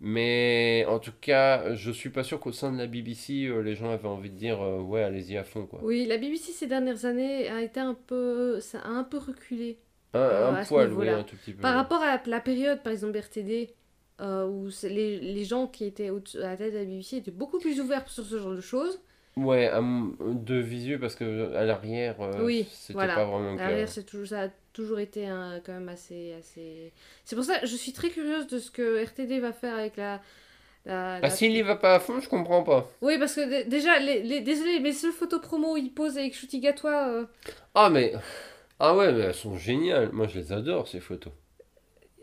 [0.01, 3.75] Mais en tout cas, je suis pas sûr qu'au sein de la BBC, euh, les
[3.75, 5.79] gens avaient envie de dire euh, ouais, allez-y à fond quoi.
[5.83, 8.59] Oui, la BBC ces dernières années a été un peu.
[8.61, 9.77] Ça a un peu reculé.
[10.13, 11.61] Un, Euh, un à poil, oui, un tout petit peu.
[11.61, 13.69] Par rapport à la, la période, par exemple, RTD,
[14.21, 17.79] où les, les gens qui étaient à la tête de la BBC étaient beaucoup plus
[17.81, 19.01] ouverts sur ce genre de choses.
[19.37, 23.15] Ouais, à de visu parce que à l'arrière, Oui, c'était voilà.
[23.15, 23.55] pas vraiment.
[23.55, 26.91] Derrière, c'est toujours, ça a toujours été un- quand même assez, assez.
[27.25, 29.97] C'est pour ça que je suis très curieuse de ce que RTD va faire avec
[29.97, 30.21] la.
[30.85, 32.89] la- Ah, la- s'il y va pas à fond, je comprends pas.
[33.01, 36.17] Oui, parce que dé- déjà, les, les- désolé, mes seules photos promo où ils posent
[36.17, 37.07] avec Shooty Gatois.
[37.09, 37.25] euh,
[37.75, 38.13] Ah, mais.
[38.79, 40.09] Ah ouais, mais elles sont géniales.
[40.13, 41.33] Moi, je les adore, ces photos.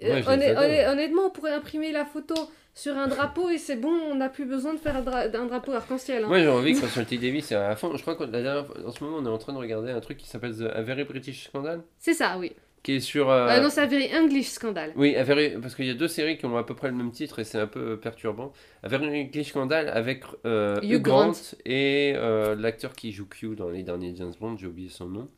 [0.03, 2.35] Ouais, euh, honn- honn- honnêtement, on pourrait imprimer la photo
[2.75, 5.47] sur un drapeau et c'est bon, on n'a plus besoin de faire un, dra- un
[5.47, 6.25] drapeau arc-en-ciel.
[6.25, 6.29] hein.
[6.29, 7.17] Moi, j'ai envie que Russell T.
[7.17, 7.97] Davis est à fond.
[7.97, 9.91] Je crois que la dernière fois- en ce moment, on est en train de regarder
[9.93, 12.53] un truc qui s'appelle The A Very British Scandal, C'est ça, oui.
[12.83, 13.31] qui est sur.
[13.31, 14.93] euh, Euh, non, c'est un very English scandale.
[14.97, 16.95] Oui, A Very- parce qu'il y a deux séries qui ont à peu près le
[16.95, 18.53] même titre et c'est un peu perturbant.
[18.83, 21.41] A Very English Scandal avec euh, Hugh Grant, Grant.
[21.65, 22.13] et
[22.59, 25.29] l'acteur qui joue Q dans les derniers James Bond, j'ai oublié son nom.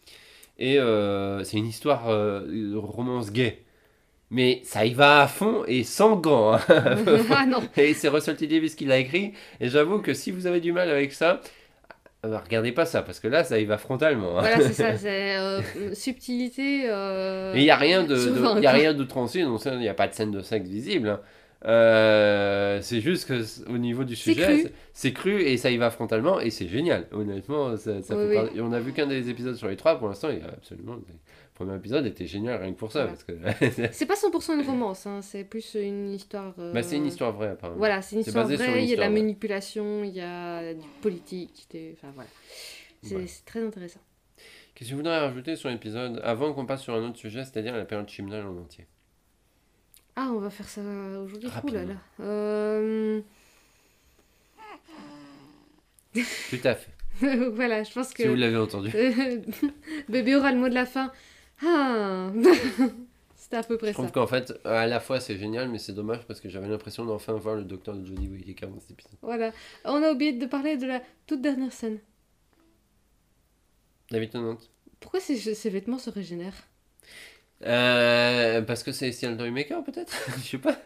[0.58, 0.78] Et
[1.44, 3.62] c'est une histoire de romance gay.
[4.30, 6.52] Mais ça y va à fond et sans gants.
[6.54, 6.60] hein.
[7.30, 7.62] ah non.
[7.78, 8.46] Et c'est Russell T.
[8.46, 9.32] Davis qui l'a écrit.
[9.60, 11.40] Et j'avoue que si vous avez du mal avec ça,
[12.26, 14.38] euh, regardez pas ça, parce que là, ça y va frontalement.
[14.38, 14.42] hein.
[14.42, 15.60] Voilà, c'est ça, c'est euh,
[15.94, 16.82] subtilité.
[16.90, 19.78] euh, Et il n'y a rien de, de- y a rien de tranché, donc il
[19.78, 21.08] n'y a pas de scène de sexe visible.
[21.08, 21.20] hein.
[21.64, 26.38] Euh, c'est juste que au niveau du sujet, c'est- cru et ça y va frontalement
[26.38, 27.06] et c'est génial.
[27.12, 28.34] Honnêtement, ça, ça Oui, fait oui.
[28.36, 30.28] partie- et on a vu qu'un des épisodes sur les trois pour l'instant.
[30.30, 30.96] Il y a absolument.
[31.60, 33.06] Le premier épisode était génial rien que pour ça.
[33.06, 33.52] Voilà.
[33.58, 36.54] Parce que C'est pas 100% une romance, hein, c'est plus une histoire.
[36.60, 37.78] euh, bah, c'est une histoire vraie apparemment.
[37.78, 40.72] Voilà, c'est une histoire vraie, une il y a de la manipulation, il y a
[40.74, 42.30] du politique, des- enfin voilà.
[43.02, 43.26] C'est Ouais.
[43.44, 44.00] très intéressant.
[44.74, 47.76] Qu'est-ce que vous voudrais rajouter sur l'épisode avant qu'on passe sur un autre sujet, c'est-à-dire
[47.76, 48.86] la période chimnal en entier?
[50.14, 50.80] Ah, on va faire ça
[51.24, 51.48] aujourd'hui.
[51.64, 51.94] Ouh là là.
[52.20, 53.20] Euh,
[56.14, 56.90] Tout à fait.
[57.50, 58.22] voilà, je pense que.
[58.22, 58.90] Si vous l'avez entendu.
[60.08, 61.10] Bébé aura le mot de la fin.
[61.64, 62.30] Ah
[63.36, 64.12] C'était à peu près Je trouve ça.
[64.12, 67.32] qu'en fait, à la fois c'est génial, mais c'est dommage parce que j'avais l'impression d'enfin
[67.34, 69.14] voir le docteur de Jodie Whittaker dans cet épisode.
[69.22, 69.52] Voilà.
[69.84, 71.98] On a oublié de parler de la toute dernière scène.
[74.10, 74.58] David Tennant.
[75.00, 76.66] Pourquoi ces, ces vêtements se régénèrent?
[77.64, 80.12] Euh, parce que c'est Steel Maker peut-être?
[80.38, 80.76] Je sais pas.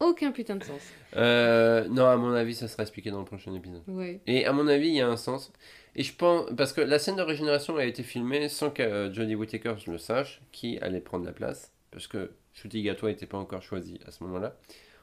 [0.00, 0.80] Aucun putain de sens.
[1.16, 3.82] Euh, non, à mon avis, ça sera expliqué dans le prochain épisode.
[3.88, 4.20] Ouais.
[4.26, 5.52] Et à mon avis, il y a un sens.
[5.98, 6.48] Et je pense.
[6.56, 9.98] Parce que la scène de régénération a été filmée sans que euh, Jodie Whittaker le
[9.98, 11.72] sache, qui allait prendre la place.
[11.90, 14.54] Parce que Shooty Gatois n'était pas encore choisi à ce moment-là.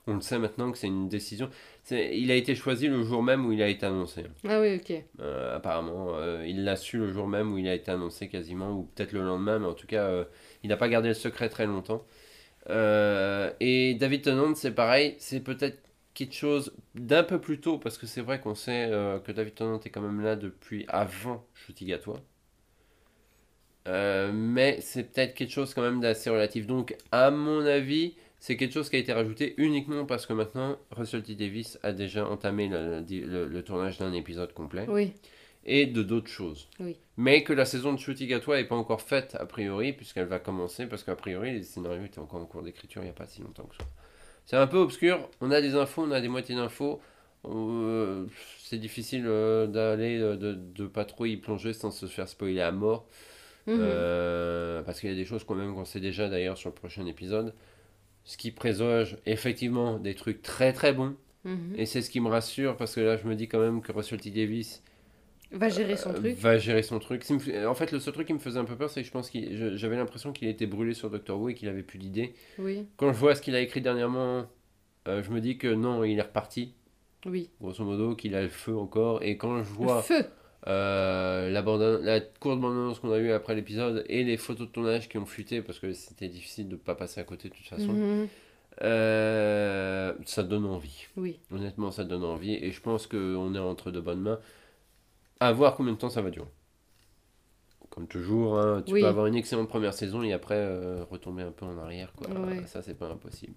[0.07, 1.49] On le sait maintenant que c'est une décision.
[1.83, 4.23] C'est- Il a été choisi le jour même où il a été annoncé.
[4.47, 4.93] Ah oui, ok.
[5.19, 8.71] Euh, apparemment, euh, il l'a su le jour même où il a été annoncé quasiment,
[8.71, 10.23] ou peut-être le lendemain, mais en tout cas, euh,
[10.63, 12.05] il n'a pas gardé le secret très longtemps.
[13.59, 15.77] Et David Tennant, c'est pareil, c'est peut-être
[16.15, 19.53] quelque chose d'un peu plus tôt, parce que c'est vrai qu'on sait euh, que David
[19.53, 22.19] Tennant est quand même là depuis avant Shooty Gatois.
[23.87, 26.65] Euh, mais c'est peut-être quelque chose quand même d'assez relatif.
[26.65, 30.77] Donc, à mon avis, c'est quelque chose qui a été rajouté uniquement parce que maintenant,
[30.91, 31.35] Russell T.
[31.35, 35.13] Davis a déjà entamé le, le- le tournage d'un épisode complet Oui.
[35.65, 36.67] et de d'autres choses.
[36.79, 36.97] Oui.
[37.17, 40.27] Mais que la saison de Shooting à toi n'est pas encore faite a priori, puisqu'elle
[40.27, 43.13] va commencer, parce qu'a priori les scénarios étaient encore en cours d'écriture il n'y a
[43.13, 43.83] pas si longtemps que ça.
[44.45, 47.01] C'est un peu obscur, on a des infos, on a des moitiés d'infos.
[47.45, 48.25] Euh,
[48.63, 52.61] c'est difficile euh, d'aller, euh, de, de pas trop y plonger sans se faire spoiler
[52.61, 53.07] à mort.
[53.67, 53.77] Mhm.
[53.79, 56.75] Euh, parce qu'il y a des choses quand même qu'on sait déjà d'ailleurs sur le
[56.75, 57.53] prochain épisode.
[58.23, 61.15] Ce qui présage effectivement des trucs très très bons.
[61.43, 61.73] Mhm.
[61.77, 63.91] Et c'est ce qui me rassure parce que là je me dis quand même que
[63.91, 64.29] Russell T.
[64.31, 64.83] Davis
[65.51, 66.37] Va gérer son euh, truc.
[66.37, 67.23] va gérer son truc.
[67.67, 69.29] En fait, le seul truc qui me faisait un peu peur, c'est que je pense
[69.29, 72.33] qu'il, je- j'avais l'impression qu'il était brûlé sur Doctor Who et qu'il avait plus d'idées.
[72.59, 72.85] Oui.
[72.97, 74.47] Quand je vois ce qu'il a écrit dernièrement,
[75.07, 76.73] euh, je me dis que non, il est reparti,
[77.25, 77.49] Oui.
[77.61, 79.21] grosso modo, qu'il a le feu encore.
[79.23, 80.25] Et quand je Le vois feu.
[80.67, 85.19] euh, la, courte bande-annonce qu'on a eue après l'épisode et les photos de tournage qui
[85.19, 87.93] ont fuité parce que c'était difficile de ne pas passer à côté de toute façon,
[87.93, 88.27] Mhm.
[88.81, 91.05] euh, ça donne envie.
[91.17, 91.39] Oui.
[91.51, 94.39] Honnêtement, ça donne envie et je pense qu'on est entre de bonnes mains.
[95.39, 96.47] À voir combien de temps ça va durer.
[97.89, 99.01] Comme toujours, hein, tu Oui.
[99.01, 102.11] peux avoir une excellente première saison et après euh, retomber un peu en arrière.
[102.13, 102.27] Quoi.
[102.29, 102.65] Ouais.
[102.67, 103.53] Ça, c'est pas impossible.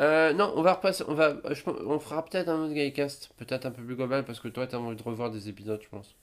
[0.00, 1.04] Euh, non, on va repasser.
[1.06, 4.40] On, va, je on fera peut-être un autre Gaycast, peut-être un peu plus global parce
[4.40, 6.16] que toi, tu as envie de revoir des épisodes, je pense.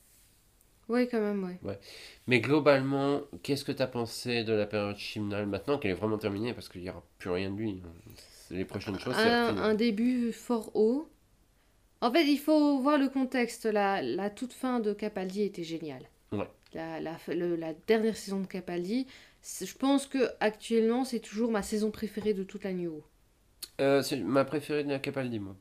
[0.90, 1.80] Oui, quand même, ouais.
[2.28, 6.18] Mais globalement, qu'est-ce que tu as pensé de la période Chimnal maintenant qu'elle est vraiment
[6.18, 7.82] terminée parce qu'il n'y aura plus rien de lui
[8.50, 11.08] C'est Les prochaines choses, c'est un, un début fort haut.
[12.02, 13.66] En fait, il faut voir le contexte.
[13.66, 16.04] La, la toute fin de Capaldi était géniale.
[16.32, 16.48] Ouais.
[16.74, 19.06] La, la, le- la dernière saison de Capaldi,
[19.44, 23.04] je pense que actuellement c'est toujours ma saison préférée de toute la New.
[23.80, 25.56] Euh, c'est ma préférée de la Capaldi, moi.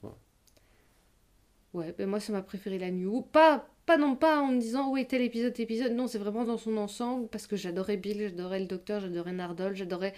[1.73, 3.23] Ouais, ben moi c'est ma préférée la New.
[3.23, 5.93] Pas, pas non pas en me disant oui tel épisode, tel épisode.
[5.93, 9.75] Non, c'est vraiment dans son ensemble parce que j'adorais Bill, j'adorais le Docteur, j'adorais Nardole,
[9.75, 10.15] j'adorais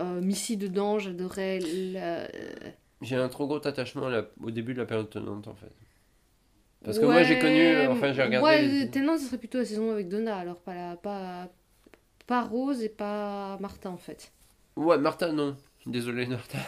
[0.00, 2.28] euh, Missy dedans, j'adorais la-
[3.02, 5.70] J'ai un trop gros attachement à la- au début de la période tenante, en fait.
[6.84, 7.58] Parce que moi, j'ai connu.
[7.76, 8.38] Ouais, Enfin, j'ai regardé.
[8.38, 11.48] Moi, les- Tennant, ce serait plutôt la saison avec Donna, alors pas, la, pas,
[12.26, 14.32] pas Rose et pas Martin en fait.
[14.76, 15.56] Ouais, Martha, non.
[15.86, 16.58] Désolé, Martha.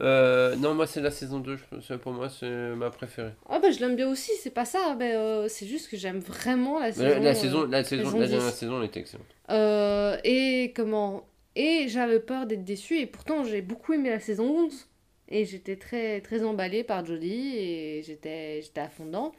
[0.00, 1.58] Euh, non, moi, c'est la saison 2.
[1.80, 3.32] je- Pour moi, c'est ma préférée.
[3.48, 6.78] Ah bah je l'aime bien aussi, c'est pas ça, euh, c'est juste que j'aime vraiment
[6.80, 7.04] la saison.
[7.04, 8.54] La, la euh, saison, la, saison, la dernière 10.
[8.56, 9.26] saison, elle était excellente.
[9.50, 11.26] euh, et comment?
[11.54, 14.86] Et j'avais peur d'être déçue, et pourtant j'ai beaucoup aimé la saison 11.
[15.30, 19.32] Et j'étais très, très emballée par Jodie, et j'étais j'étais à fond dedans.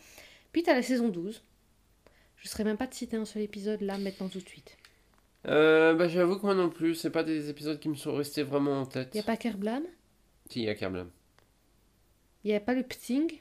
[0.51, 1.43] Puis t'as la saison 12.
[2.37, 4.77] Je serais même pas de citer un seul épisode là, maintenant tout de suite.
[5.47, 8.43] Euh, bah, j'avoue que moi non plus, c'est pas des épisodes qui me sont restés
[8.43, 9.13] vraiment en tête.
[9.15, 9.83] Y a pas Kerblam
[10.49, 11.09] Si, il y a Kerblam.
[12.43, 13.31] Y a pas le Pting?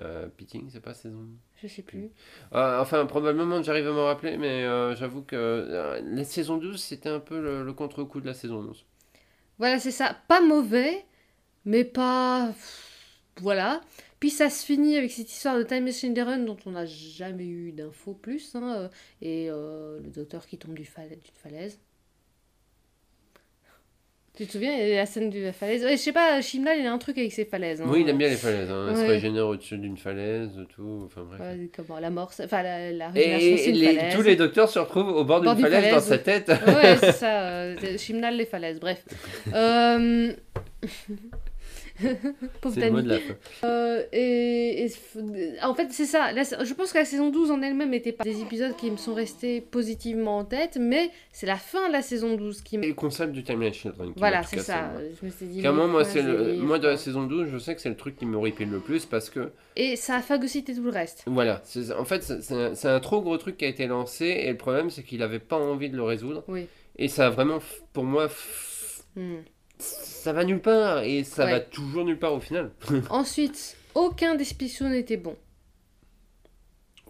[0.00, 1.26] Euh, Pitting, c'est pas saison.
[1.62, 2.10] Je sais plus.
[2.52, 6.82] Euh, enfin, probablement, j'arrive à me rappeler, mais euh, j'avoue que euh, la saison 12,
[6.82, 8.84] c'était un peu le, le contre-coup de la saison 11.
[9.58, 10.16] Voilà, c'est ça.
[10.28, 11.04] Pas mauvais,
[11.64, 12.52] mais pas.
[13.40, 13.80] Voilà.
[14.20, 17.44] Puis ça se finit avec cette histoire de Time Machine Run dont on n'a jamais
[17.46, 18.54] eu d'infos plus.
[18.54, 18.88] hein, euh,
[19.20, 21.78] et euh, le docteur qui tombe d'une falaise.
[24.36, 25.84] Tu te souviens, il y a la scène de la falaise?
[25.84, 27.80] Ouais, Je sais pas, Shimla, il a un truc avec ses falaises.
[27.80, 27.84] hein.
[27.86, 28.88] Oui, il aime bien les falaises, hein.
[28.90, 31.40] il se régénère au-dessus d'une falaise, tout, enfin bref.
[31.40, 35.06] Ouais, comment, la mort, enfin la, la Et une les- tous les docteurs se retrouvent
[35.14, 35.94] au bord d'une Bord d'une falaise, falaise.
[35.94, 36.48] dans sa tête.
[36.48, 39.04] Ouais, c'est ça, euh, Chimnal, les falaises, bref.
[39.52, 40.32] Euh...
[42.60, 43.02] Pauvre Danny.
[43.02, 43.34] de la fin.
[43.64, 44.88] Euh, et,
[45.62, 46.32] en fait, c'est ça.
[46.34, 49.14] Je pense que la saison 12 en elle-même n'était pas des épisodes qui me sont
[49.14, 52.86] restés positivement en tête, mais c'est la fin de la saison 12 qui Et me.
[52.88, 54.92] le concept du Time Machine Run qui Voilà, c'est ça.
[55.20, 55.60] Je me suis dit.
[55.60, 57.96] Clairement, mais moi, c'est le, moi de la saison 12, je sais que c'est le
[57.96, 61.22] truc qui m'horripile le plus parce que, Et ça a phagocyté tout le reste.
[61.26, 61.62] voilà,
[61.98, 65.02] en fait, c'est- un, trop gros truc qui a été lancé et le problème, c'est
[65.02, 66.44] qu'il avait pas envie de le résoudre.
[66.48, 66.66] Oui.
[66.96, 67.58] Et ça a vraiment,
[67.92, 68.28] pour moi,
[69.16, 69.36] Hmm.
[69.78, 71.50] Ça va nulle part et ça Ouais.
[71.52, 72.72] va toujours nulle part au final.
[73.10, 75.36] Ensuite, aucun des spéciaux n'était bon.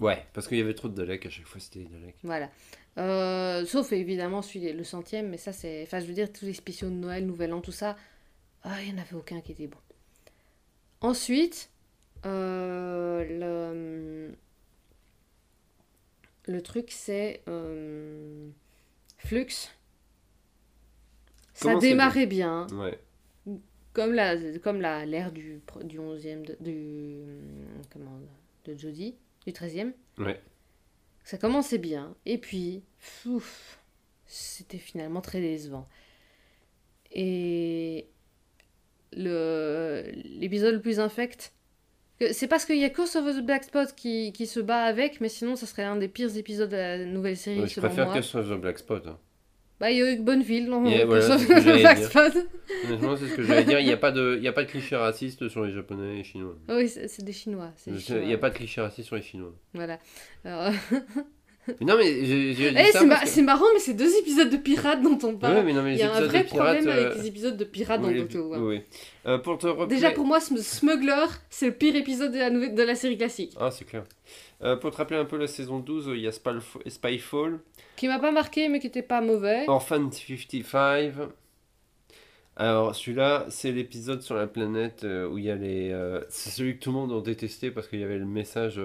[0.00, 2.16] Ouais, parce qu'il y avait trop de Daleks à chaque fois, c'était Daleks.
[2.24, 2.50] Voilà.
[2.98, 5.82] Euh, sauf évidemment celui le centième, mais ça c'est.
[5.84, 7.96] Enfin, je veux dire, tous les spéciaux de Noël, Nouvel An, tout ça,
[8.62, 9.78] ah, il n'y en avait aucun qui était bon.
[11.00, 11.70] Ensuite,
[12.24, 13.24] euh,
[16.46, 17.42] le, le truc c'est.
[17.48, 18.48] euh,
[19.18, 19.46] Flux.
[21.54, 22.98] Ça Comment démarrait bien, Ouais.
[23.92, 27.20] comme la comme la l'ère du, du 11e, de, du.
[27.92, 28.18] Comment
[28.64, 29.14] De Jodie,
[29.46, 29.92] du 13e.
[30.18, 30.40] Ouais.
[31.24, 32.82] Ça commençait bien, et puis,
[33.24, 33.78] ouf,
[34.26, 35.86] c'était finalement très décevant.
[37.12, 38.08] Et
[39.16, 40.04] le
[40.38, 41.52] l'épisode le plus infect,
[42.32, 45.20] c'est parce qu'il y a Curse of the Black Spot qui, qui se bat avec,
[45.20, 47.86] mais sinon ça serait un des pires épisodes de la nouvelle série Ouais, je selon
[47.88, 48.22] préfère moi.
[48.22, 49.06] soit The Black Spot.
[49.06, 49.18] hein.
[49.80, 52.10] Bah il y a eu Bonneville dans Yeah, voilà, c'est ce que j'allais dire.
[52.86, 53.80] Honnêtement, c'est ce que j'allais dire.
[53.80, 56.16] Il n'y a, pas de- y a pas de cliché raciste sur les Japonais et
[56.18, 56.54] les Chinois.
[56.68, 57.72] Ah oui, c'est des Chinois.
[57.86, 59.52] Il n'y a pas de cliché raciste sur les Chinois.
[59.74, 59.98] Voilà.
[60.44, 60.72] Alors,
[61.66, 64.58] Mais non, mais j'ai dit eh, c'est ma- que- marrant, mais c'est deux épisodes de
[64.58, 65.54] pirates dont on parle.
[65.54, 67.64] Ouais, mais non, mais Il y a un vrai problème avec euh, les épisodes de
[67.64, 68.54] pirates oui, dans Doctor Who.
[68.54, 68.58] hein.
[68.60, 68.80] oui.
[69.26, 69.86] Euh, pour te.
[69.86, 73.16] Déjà pour moi, Sm- Smuggler, c'est le pire épisode de la, nouvelle, de la série
[73.16, 73.54] classique.
[73.58, 74.04] Ah, c'est clair.
[74.62, 77.58] Euh, pour te rappeler un peu la saison 12, il y a Spyf- Spyfall,
[77.96, 79.64] Qui m'a pas marqué, mais qui était pas mauvais.
[79.68, 81.12] Orphan 55.
[82.56, 85.90] Alors, celui-là, c'est l'épisode sur la planète euh, où il y a les.
[85.90, 88.80] euh, c'est celui que tout le monde a détesté parce qu'il y avait le message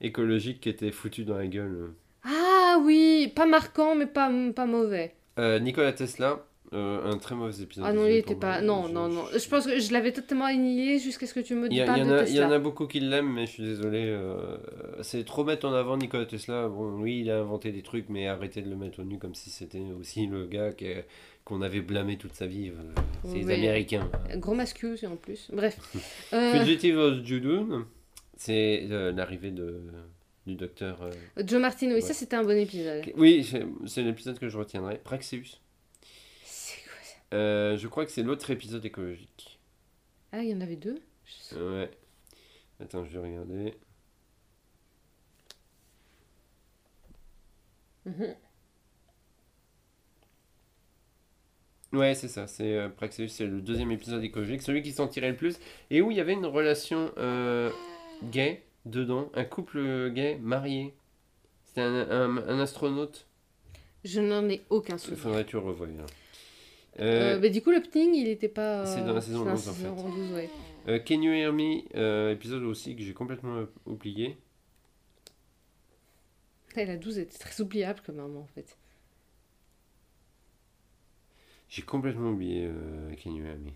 [0.00, 1.92] écologique qui était foutu dans la gueule.
[2.24, 5.14] Ah oui, pas marquant, mais pas, pas mauvais.
[5.38, 7.84] Nikola Tesla, Euh, un très mauvais épisode.
[7.84, 8.60] Ah non, il était pas.
[8.60, 9.24] Non, non, non.
[9.36, 11.90] je- pense que je l'avais totalement annihilé jusqu'à ce que tu me dises il y
[11.90, 12.54] en a, il y en Tesla.
[12.54, 14.04] a beaucoup qui l'aiment, mais je suis désolé.
[14.06, 14.56] euh,
[15.02, 16.68] c'est trop mettre en avant Nikola Tesla.
[16.68, 19.34] Bon, oui, il a inventé des trucs, mais arrêtez de le mettre au nu comme
[19.34, 20.86] si c'était aussi le gars qui-
[21.44, 22.68] qu'on avait blâmé toute sa vie.
[22.68, 23.54] euh, C'est les.
[23.54, 24.08] Américains.
[24.36, 25.50] Gros mascus en plus.
[25.52, 25.76] Bref.
[26.32, 27.84] Euh, Fugitive of Judoon,
[28.36, 29.80] c'est l'arrivée de,
[30.46, 31.00] du docteur.
[31.44, 32.00] Joe Martin, oui, Ouais.
[32.00, 33.02] ça c'était un bon épisode.
[33.16, 34.98] Oui, c'est c'est l'épisode que je retiendrai.
[35.02, 35.59] Praxeus.
[37.32, 39.58] Euh, je crois que c'est l'autre épisode écologique.
[40.32, 41.00] Ah, il y en avait deux?
[41.52, 41.90] Je- Ouais.
[42.80, 43.74] Attends, je vais regarder.
[48.06, 48.34] Mhm.
[51.92, 55.30] Ouais, c'est ça, c'est euh, Praxeus, c'est le deuxième épisode écologique, celui qui s'en tirait
[55.30, 55.58] le plus,
[55.90, 57.70] et où il y avait une relation euh,
[58.22, 60.94] gay dedans, un couple gay marié.
[61.66, 63.26] C'était un, un- un astronaute,
[64.04, 65.18] Je n'en ai aucun il souvenir.
[65.20, 65.88] faudrait que tu le revoies.
[65.88, 66.06] là.
[66.98, 68.84] Euh, Euh, mais du coup, l'opening, il était pas.
[68.84, 70.02] c'est dans la saison c'est 11, en saison fait.
[70.10, 70.50] 12, ouais.
[70.88, 74.36] euh, Can You Hear Me, euh, épisode aussi que j'ai complètement euh, oublié.
[76.76, 78.76] La 12 était très oubliable quand même, en fait.
[81.68, 83.70] J'ai complètement oublié euh, Can You Hear Me.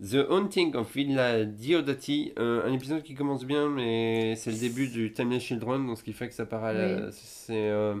[0.00, 4.86] The Haunting of Villa Diodati, euh, un épisode qui commence bien, mais c'est le début
[4.88, 7.10] du Timeless Children, donc ce qui fait que ça part à la.
[7.10, 7.96] C'est, euh,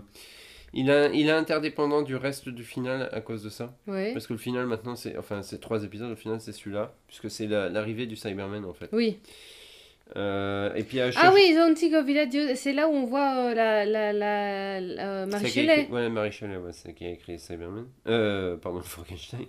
[0.74, 3.74] il, a, il est interdépendant du reste du final à cause de ça.
[3.86, 4.12] Ouais.
[4.12, 5.16] Parce que le final maintenant, c'est.
[5.16, 8.74] Enfin, c'est trois épisodes, au final c'est celui-là, puisque c'est la- l'arrivée du Cyberman en
[8.74, 8.88] fait.
[8.92, 9.18] Oui.
[10.16, 13.50] Euh, et puis à Ah oui, The Haunting of Dio- c'est là où on voit
[13.50, 15.80] euh, la, la, la, la- C'est Marie Shelley.
[15.82, 17.86] écrit- Ouais, Marie Shelley, ouais, c'est qui a écrit Cyberman.
[18.06, 19.44] Euh, pardon, Frankenstein.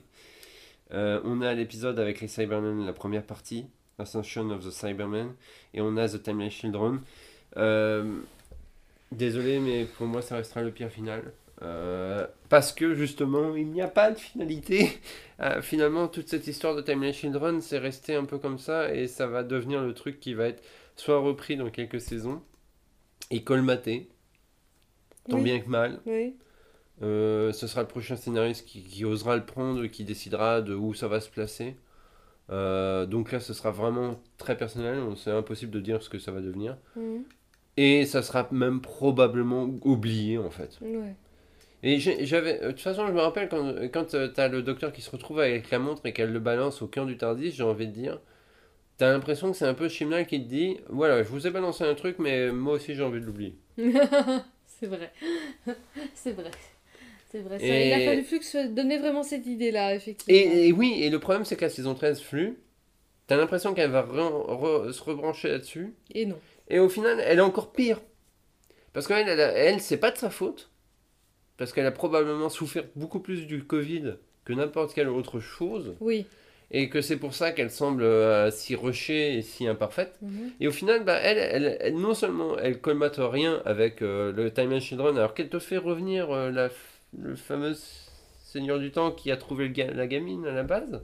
[0.93, 3.67] Euh, on a l'épisode avec les Cybermen, la première partie,
[3.99, 5.34] Ascension of the Cybermen,
[5.74, 6.99] et on a The Timeless Children.
[9.12, 11.34] Désolé, mais pour moi, ça restera le pire final.
[11.62, 14.89] Euh, parce que justement, il n'y a pas de finalité.
[15.41, 19.07] Euh, finalement, toute cette histoire de Timeless Children, c'est resté un peu comme ça, et
[19.07, 20.62] ça va devenir le truc qui va être
[20.97, 22.41] soit repris dans quelques saisons
[23.32, 24.10] et colmaté,
[25.30, 25.43] tant Oui.
[25.43, 26.01] bien que mal.
[26.05, 26.36] Oui.
[27.03, 30.93] Euh, ce sera le prochain scénariste qui, qui osera le prendre, qui décidera de où
[30.93, 31.78] ça va se placer.
[32.49, 35.01] Donc là, ce sera vraiment très personnel.
[35.16, 36.76] C'est impossible de dire ce que ça va devenir.
[36.97, 37.24] Mhm.
[37.82, 40.78] Et ça sera même probablement oublié en fait.
[40.82, 41.16] Ouais.
[41.82, 44.92] Et j'avais, euh, de toute façon, je me rappelle quand, quand tu as le docteur
[44.92, 47.64] qui se retrouve avec la montre et qu'elle le balance au cœur du Tardis, j'ai
[47.64, 48.20] envie de dire,
[48.98, 51.84] t'as l'impression que c'est un peu Chimnal qui te dit, voilà, je vous ai balancé
[51.86, 53.56] un truc, mais moi aussi j'ai envie de l'oublier.
[53.78, 55.12] c'est vrai.
[56.16, 56.52] c'est vrai.
[57.32, 57.60] C'est vrai.
[57.60, 58.42] Ça, Et- Il a fallu Flux
[58.74, 60.38] donner vraiment cette idée-là, effectivement.
[60.38, 62.58] Et, et oui, et le problème c'est que la saison 13 flux,
[63.28, 64.48] t'as l'impression qu'elle va re-
[64.88, 66.40] re- se rebrancher là-dessus, Et non.
[66.70, 67.99] Et au final, elle est encore pire.
[68.93, 70.70] Parce qu'elle, elle, elle, c'est pas de sa faute,
[71.57, 74.15] parce qu'elle a probablement souffert beaucoup plus du Covid
[74.45, 76.26] que n'importe quelle autre chose, Oui.
[76.72, 80.15] et que c'est pour ça qu'elle semble euh, si rushée et si imparfaite.
[80.22, 80.51] Mhm.
[80.59, 84.51] Et au final, bah, elle, elle, elle- non seulement elle colmate rien avec euh, le
[84.51, 86.70] Time and Children, alors qu'elle te fait revenir euh, la,
[87.17, 87.76] le fameux
[88.43, 91.01] Seigneur du Temps qui a trouvé le ga- la gamine à la base,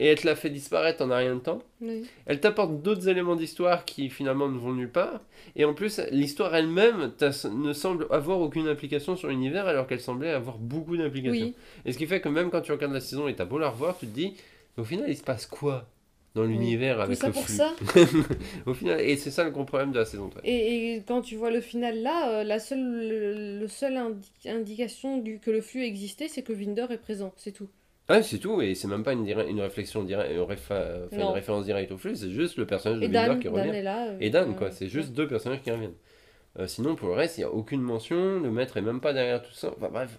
[0.00, 1.62] et elle te la fait disparaître en un rien de temps.
[1.80, 2.04] Oui.
[2.26, 5.20] Elle t'apporte d'autres éléments d'histoire qui finalement ne vont nulle part,
[5.54, 7.12] et en plus, l'histoire elle-même
[7.54, 11.46] ne semble avoir aucune implication sur l'univers alors qu'elle semblait avoir beaucoup d'implications.
[11.46, 11.54] Oui.
[11.84, 13.68] Et ce qui fait que même quand tu regardes la saison et t'as beau la
[13.70, 14.34] revoir, tu te dis,
[14.76, 15.86] au final, il se passe quoi
[16.34, 17.74] dans l'univers avec ça le pour flux ça.
[18.66, 20.42] Au final, et c'est ça le gros problème de la saison 13.
[20.44, 24.30] Et, et quand tu vois le final là, euh, la seule, le, le seul indi-
[24.46, 27.68] indication du, que le flux existait, c'est que Vinder est présent, c'est tout.
[28.08, 31.92] Ah, c'est tout, et c'est même pas une, une réflexion directe, une, une référence directe
[31.92, 33.68] au flux, c'est juste le personnage de Dan, qui Dan revient.
[33.78, 34.08] est là.
[34.08, 35.94] euh, Et Dan, euh, quoi, c'est juste deux personnages qui reviennent.
[36.58, 39.12] Euh, sinon, pour le reste, il n'y a aucune mention, le maître est même pas
[39.12, 39.72] derrière tout ça.
[39.76, 40.18] Enfin bref,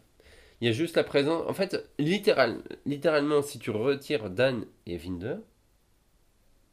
[0.61, 1.43] il y a juste la présence.
[1.49, 5.35] En fait, littéral, littéralement, si tu retires Dan et Vinder,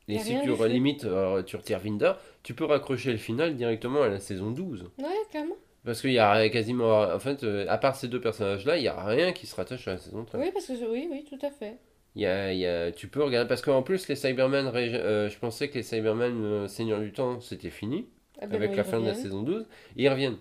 [0.06, 1.06] et si tu limites,
[1.46, 2.12] tu retires Vinder,
[2.44, 4.88] tu peux raccrocher le final directement à la saison 12.
[4.98, 5.56] Ouais, clairement.
[5.88, 7.00] Parce qu'il y a quasiment.
[7.00, 9.88] En fait, euh, à part ces deux personnages-là, il n'y a rien qui se rattache
[9.88, 10.38] à la saison 13.
[10.38, 11.78] Oui, parce que oui, oui, tout à fait.
[12.14, 13.48] Il y a, il y a- tu peux regarder.
[13.48, 17.40] Parce qu'en plus, les Cybermen, euh, je pensais que les Cybermen euh, Seigneur du Temps,
[17.40, 18.06] c'était fini.
[18.40, 19.66] Ah ben avec bon, la fin de la saison 12.
[19.96, 20.36] Et ils reviennent.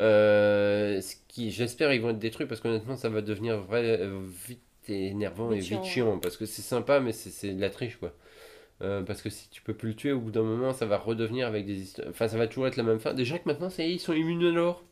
[0.00, 4.00] Euh, ce qui, j'espère, ils vont être détruits parce qu'honnêtement, ça va devenir vrai,
[4.46, 6.18] vite énervant et Vite chiant.
[6.18, 8.12] Parce que c'est sympa, mais c'est de la triche, quoi.
[8.82, 10.98] Euh, parce que si tu peux plus le tuer, au bout d'un moment, ça va
[10.98, 12.08] redevenir avec des histoires.
[12.10, 13.14] Enfin, ça va toujours être la même fin.
[13.14, 14.82] Déjà que maintenant, ça y est, ils sont immunes à l'or.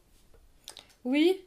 [1.04, 1.40] Oui.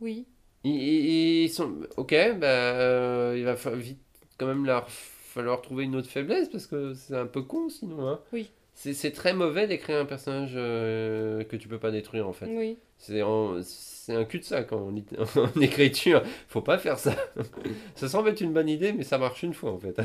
[0.00, 0.26] Oui.
[0.64, 1.80] Ils, ils- ils sont.
[1.96, 4.00] Ok, bah, euh, il va vite
[4.38, 8.06] quand même leur falloir trouver une autre faiblesse parce que c'est un peu con sinon.
[8.08, 8.20] Hein.
[8.32, 8.50] Oui.
[8.78, 12.44] C'est c'est très mauvais d'écrire un personnage euh, que tu peux pas détruire en fait.
[12.46, 12.76] Oui.
[12.98, 14.92] C'est un cul-de-sac en,
[15.36, 16.22] en écriture.
[16.46, 17.14] Faut pas faire ça.
[17.94, 19.98] ça semble être une bonne idée, mais ça marche une fois en fait.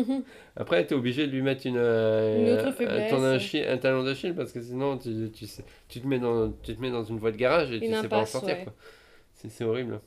[0.56, 3.22] Après, tu es obligé de lui mettre une, euh, Une un, ton
[3.70, 6.80] un talon d'Achille parce que sinon tu, tu, sais- tu, te mets dans, tu te
[6.80, 8.56] mets dans une voie de garage et tu Une sais pas en impasse, sortir.
[8.56, 8.64] ouais.
[8.64, 8.74] quoi.
[9.32, 10.00] C'est c'est horrible.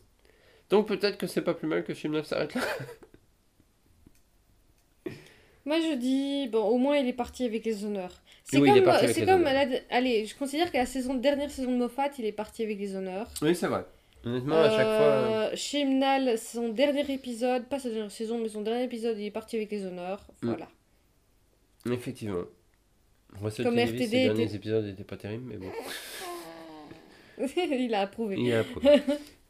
[0.70, 2.62] Donc peut-être que c'est pas plus mal que 9 s'arrête là.
[5.66, 8.22] Moi je dis, bon, au moins il est parti avec les honneurs.
[8.44, 11.72] C'est Oui, comme, avec c'est comme la- allez, je considère que la saison, dernière saison
[11.72, 13.30] de Moffat, il est parti avec les honneurs.
[13.42, 13.86] Oui, c'est vrai.
[14.26, 14.86] Honnêtement, à chaque fois.
[14.88, 19.26] euh, Euh, Chimnal, son dernier épisode, pas sa dernière saison, mais son dernier épisode, il
[19.26, 20.26] est parti avec les honneurs.
[20.42, 20.48] Mm.
[20.48, 20.68] Voilà.
[21.92, 22.44] Effectivement.
[23.42, 25.72] Russell Comme RTD ses derniers était- épisodes n'étaient pas terribles, mais bon.
[27.72, 28.36] il a approuvé.
[28.40, 28.90] Il a approuvé.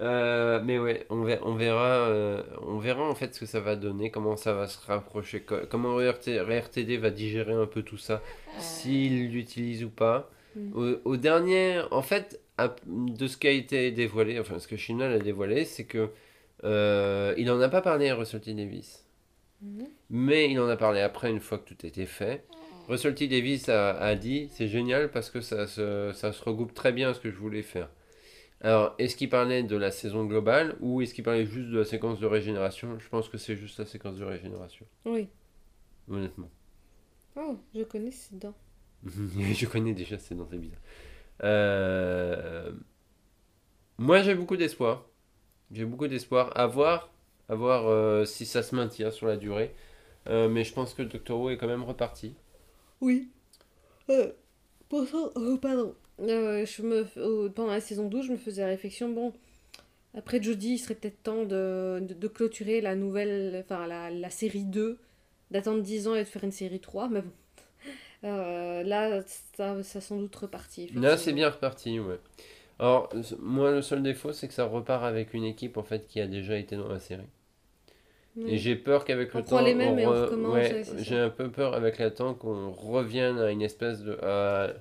[0.00, 3.60] Euh, mais ouais, on verra, on verra, euh, on verra en fait ce que ça
[3.60, 7.82] va donner, comment ça va se rapprocher, co- comment RT RTD va digérer un peu
[7.82, 8.22] tout ça,
[8.58, 10.30] s'il l'utilise ou pas.
[10.56, 10.72] Mm.
[10.74, 14.76] Au, au dernier, en fait, à- de ce qui a été dévoilé, enfin ce que
[14.76, 16.08] Chimnal a dévoilé, c'est que
[16.64, 19.04] euh, il en a pas parlé à Russell T Davis,
[19.60, 19.86] Mhm.
[20.10, 22.44] mais il en a parlé après une fois que tout était fait.
[22.88, 26.72] Russell T Davis a, a dit c'est génial parce que ça se, ça se regroupe
[26.74, 27.88] très bien à ce que je voulais faire.
[28.62, 31.84] Alors, est-ce qu'il parlait de la saison globale ou est-ce qu'il parlait juste de la
[31.84, 32.98] séquence de régénération?
[32.98, 35.28] Je pense que c'est juste la séquence de régénération, Oui.
[36.08, 36.48] honnêtement.
[37.36, 38.54] Oh, je connais ces dents.
[39.04, 40.78] je connais déjà, c'est dans tes bizarre.
[41.42, 42.72] Euh,
[43.98, 45.06] Moi, j'ai beaucoup d'espoir.
[45.72, 46.56] J'ai beaucoup d'espoir.
[46.56, 47.10] À voir,
[47.48, 49.74] à voir euh, si ça se maintient sur la durée.
[50.28, 52.34] Euh, mais je pense que Doctor Who est quand même reparti.
[53.00, 53.30] Oui.
[54.92, 55.94] Oh, pardon.
[56.20, 59.32] Euh, je me, euh, pendant la saison 12, je me faisais la réflexion, bon,
[60.14, 64.30] après Jodie, il serait peut-être temps de, de, de clôturer la nouvelle, enfin la, la
[64.30, 64.98] série 2,
[65.50, 67.32] d'attendre 10 ans et de faire une série 3, mais bon.
[68.24, 69.22] Euh, là,
[69.56, 70.88] ça, ça a sans doute reparti.
[70.94, 72.20] Là, c'est bien reparti, ouais.
[72.78, 73.08] Alors,
[73.40, 76.26] moi, le seul défaut, c'est que ça repart avec une équipe en fait qui a
[76.26, 77.26] déjà été dans la série.
[78.46, 81.30] Et j'ai peur qu'avec le temps, les mêmes et on re- recommence, ouais, j'ai un
[81.30, 84.72] peu peur avec le temps qu'on revienne à une espèce de à,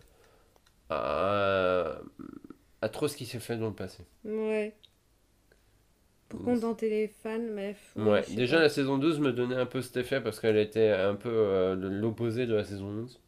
[0.89, 2.01] à,
[2.81, 4.03] à trop ce qui s'est fait dans le passé.
[4.23, 4.75] Ouais.
[6.29, 7.75] Pour contenter les fans, mais.
[7.95, 8.63] Ouais, déjà pas.
[8.63, 11.75] la saison 12 me donnait un peu cet effet parce qu'elle était un peu euh,
[11.75, 13.21] l'opposé de la saison 11.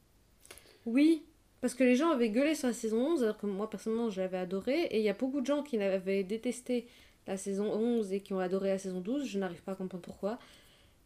[0.85, 1.23] Oui,
[1.61, 4.21] parce que les gens avaient gueulé sur la saison 11, alors que moi personnellement je
[4.21, 6.87] l'avais adoré, et il y a beaucoup de gens qui avaient détesté
[7.27, 10.03] la saison 11 et qui ont adoré la saison 12, je n'arrive pas à comprendre
[10.03, 10.39] pourquoi.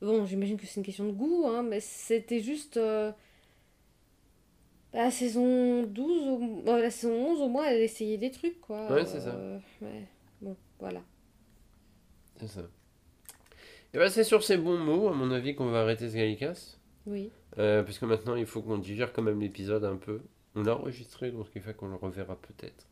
[0.01, 2.77] Bon, j'imagine que c'est une question de goût, hein, mais c'était juste...
[2.77, 3.11] euh,
[4.93, 8.91] La saison 12, au- euh, la saison 11 au moins elle essayait des trucs, quoi.
[8.91, 9.35] Ouais, c'est ça.
[9.35, 10.07] Euh, ouais.
[10.41, 11.01] Bon, voilà.
[12.39, 12.61] C'est ça.
[13.93, 16.79] Et ben c'est sur ces bons mots, à mon avis, qu'on va arrêter ce Gallicast.
[17.05, 17.31] Oui.
[17.57, 20.21] Euh, parce que maintenant, il faut qu'on digère quand même l'épisode un peu.
[20.55, 22.87] On l'a enregistré, donc ce qui fait qu'on le reverra peut-être.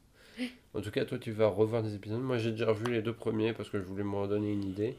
[0.73, 2.21] En tout cas, toi, tu vas revoir des épisodes.
[2.21, 4.95] Moi, j'ai déjà revu les deux premiers parce que je voulais me redonner une idée.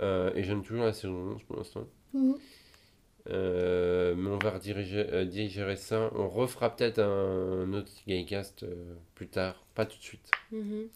[0.00, 1.86] Euh, et j'aime toujours la saison 11 pour l'instant.
[3.30, 6.10] Euh, mais on va rediriger, euh, digérer ça.
[6.14, 8.64] On refera peut-être un, autre Gaycast
[9.14, 10.30] plus tard, pas tout de suite.
[10.52, 10.88] Mhm.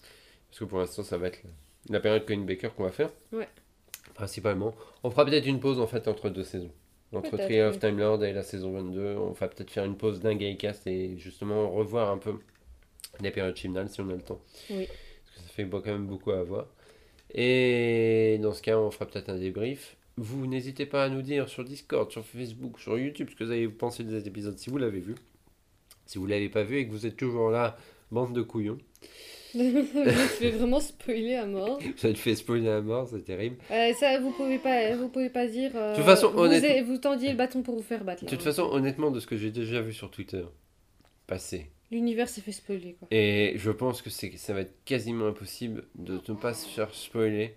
[0.48, 1.50] Parce que pour l'instant, ça va être la,
[1.90, 3.10] la période Coin Baker qu'on va faire.
[3.32, 3.48] Ouais.
[4.14, 4.74] Principalement.
[5.02, 6.70] On fera peut-être une pause en fait entre deux saisons.
[7.12, 7.78] Entre Three of.
[7.78, 9.16] Time Lord et la saison 22.
[9.16, 12.38] On va peut-être faire une pause d'un Gaycast et justement revoir un peu
[13.20, 14.40] les périodes chimnales si on a le temps.
[14.70, 14.86] Oui.
[14.86, 16.66] Parce que ça fait quand même beaucoup à voir.
[17.34, 19.96] Et dans ce cas, on fera peut-être un débrief.
[20.16, 23.50] Vous n'hésitez pas à nous dire sur Discord, sur Facebook, sur YouTube ce que vous
[23.50, 25.14] avez pensé des épisodes si vous l'avez vu.
[26.04, 27.76] Si vous l'avez pas vu et que vous êtes toujours là,
[28.10, 28.78] bande de couillons.
[29.54, 29.82] je
[30.38, 31.78] fais vraiment spoiler à mort.
[31.96, 33.56] Ça te fait spoiler à mort, c'est terrible.
[33.70, 35.72] Euh, ça, vous pouvez pas, vous pouvez pas dire.
[35.74, 38.24] euh, De toute façon, vous, honnêtement- vous tendiez le bâton pour vous faire battre.
[38.24, 38.44] De toute hein.
[38.44, 40.42] façon, honnêtement, de ce que j'ai déjà vu sur Twitter
[41.26, 43.06] passer, l'univers s'est fait spoiler quoi.
[43.12, 46.92] et je pense que c'est, ça va être quasiment impossible de ne pas se faire
[46.94, 47.54] spoiler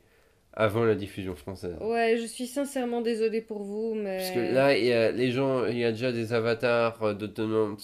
[0.53, 1.75] avant la diffusion française.
[1.81, 4.17] Ouais, je suis sincèrement désolée pour vous, mais.
[4.17, 7.13] Parce que là, il y a les gens, il y a déjà des avatars euh,
[7.13, 7.75] de Tenant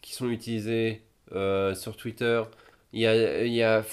[0.00, 1.02] qui sont utilisés
[1.32, 2.42] euh, sur Twitter.
[2.92, 3.84] Il y a, il y a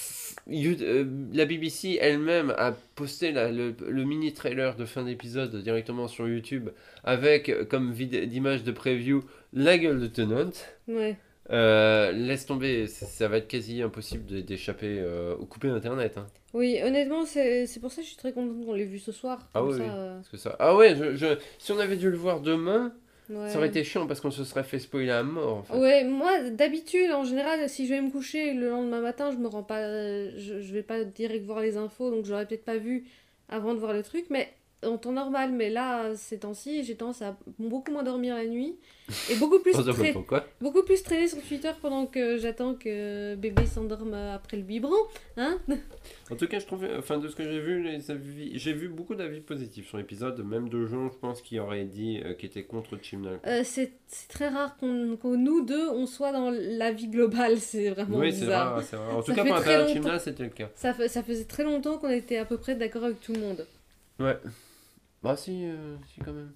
[0.48, 5.54] You- euh, la BBC elle-même a posté la- le, le mini trailer de fin d'épisode
[5.62, 6.68] directement sur YouTube
[7.04, 9.22] avec comme d'image de preview
[9.52, 10.50] la gueule de Tenant.
[10.88, 11.16] Ouais.
[11.50, 16.16] Euh, laisse tomber, ça, ça va être quasi impossible d'échapper euh, au coupé internet.
[16.18, 16.26] hein.
[16.52, 19.48] Oui, honnêtement, c'est pour ça que je suis très contente qu'on l'ait vu ce soir.
[19.54, 19.88] Ah oui, ça, oui.
[19.88, 20.56] euh, Parce que ça...
[20.58, 22.92] Ah ouais, je, je- si on avait dû le voir demain,
[23.28, 23.48] ouais.
[23.48, 25.58] ça aurait été chiant parce qu'on se serait fait spoiler à mort.
[25.58, 25.76] En fait.
[25.76, 29.46] Ouais, moi d'habitude, en général, si je vais me coucher le lendemain matin, je me
[29.48, 29.82] rends pas,
[30.36, 33.06] je, je vais pas direct voir les infos, donc j'aurais peut-être pas vu
[33.48, 34.26] avant de voir le truc.
[34.30, 38.46] Mais en temps normal, mais là, ces temps-ci, j'ai tendance à beaucoup moins dormir la
[38.46, 38.76] nuit
[39.30, 44.14] et beaucoup plus, tra- beaucoup plus traîner sur Twitter pendant que j'attends que bébé s'endorme
[44.14, 44.94] après le biberon.
[45.36, 45.58] Hein
[46.30, 48.88] En tout cas, je trouve, enfin, de ce que j'ai vu, les avis, j'ai vu
[48.88, 52.46] beaucoup d'avis positifs sur l'épisode, même de gens, je pense, qui auraient dit euh, qui
[52.46, 53.38] étaient contre Chimnal.
[53.46, 53.92] Euh, c'est
[54.28, 57.58] très rare qu'on qu'on- nous deux, on soit dans la vie globale.
[57.58, 58.74] C'est vraiment Oui, c'est bizarre.
[58.76, 59.16] rare, c'est rare.
[59.16, 59.88] En tout Ça cas, pour la.
[59.88, 60.70] Chimnal, c'était le cas.
[60.74, 63.66] Ça, ça faisait très longtemps qu'on était à peu près d'accord avec tout le monde.
[64.18, 64.36] Ouais.
[65.22, 66.52] Bah si, euh, si quand même.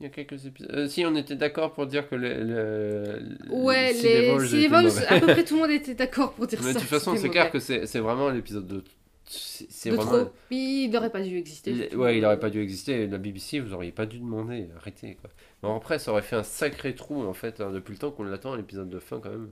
[0.00, 0.72] Il y a quelques épisodes.
[0.74, 5.06] euh, si, on était d'accord pour dire que le, le, Ouais, les mauvais.
[5.06, 6.74] à peu près tout le monde était d'accord pour dire Mais ça.
[6.74, 8.82] de toute façon, c'est clair que c'est vraiment l'épisode de.
[9.24, 10.24] C'est vraiment.
[10.24, 10.32] trop.
[10.50, 11.88] Il n'aurait pas dû exister.
[11.92, 13.06] Il- ouais, il aurait pas dû exister.
[13.06, 14.66] La BBC, vous auriez pas dû demander.
[14.76, 15.30] Arrêtez, quoi.
[15.62, 18.24] Bon, après, ça aurait fait un sacré trou, en fait, hein, depuis le temps qu'on
[18.24, 19.48] l'attend, l'épisode de fin, quand même.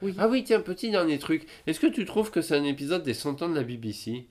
[0.00, 0.14] Oui.
[0.18, 1.46] Ah oui, tiens, petit dernier truc.
[1.66, 4.26] Est-ce que tu trouves que c'est un épisode des 100 ans de la BBC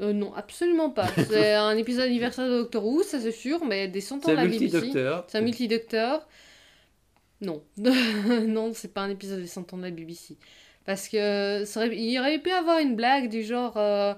[0.00, 1.06] Euh, non, absolument pas.
[1.28, 4.32] C'est un épisode anniversaire de Doctor Who, ça c'est sûr, mais des 100 ans C'est
[4.32, 4.92] de un la BBC.
[5.28, 6.26] C'est un multi-docteur.
[7.40, 7.62] Non.
[7.76, 10.36] non, c'est pas un épisode des 100 ans de la BBC.
[10.84, 14.14] Parce que ça aurait- il aurait pu avoir une blague du genre, euh,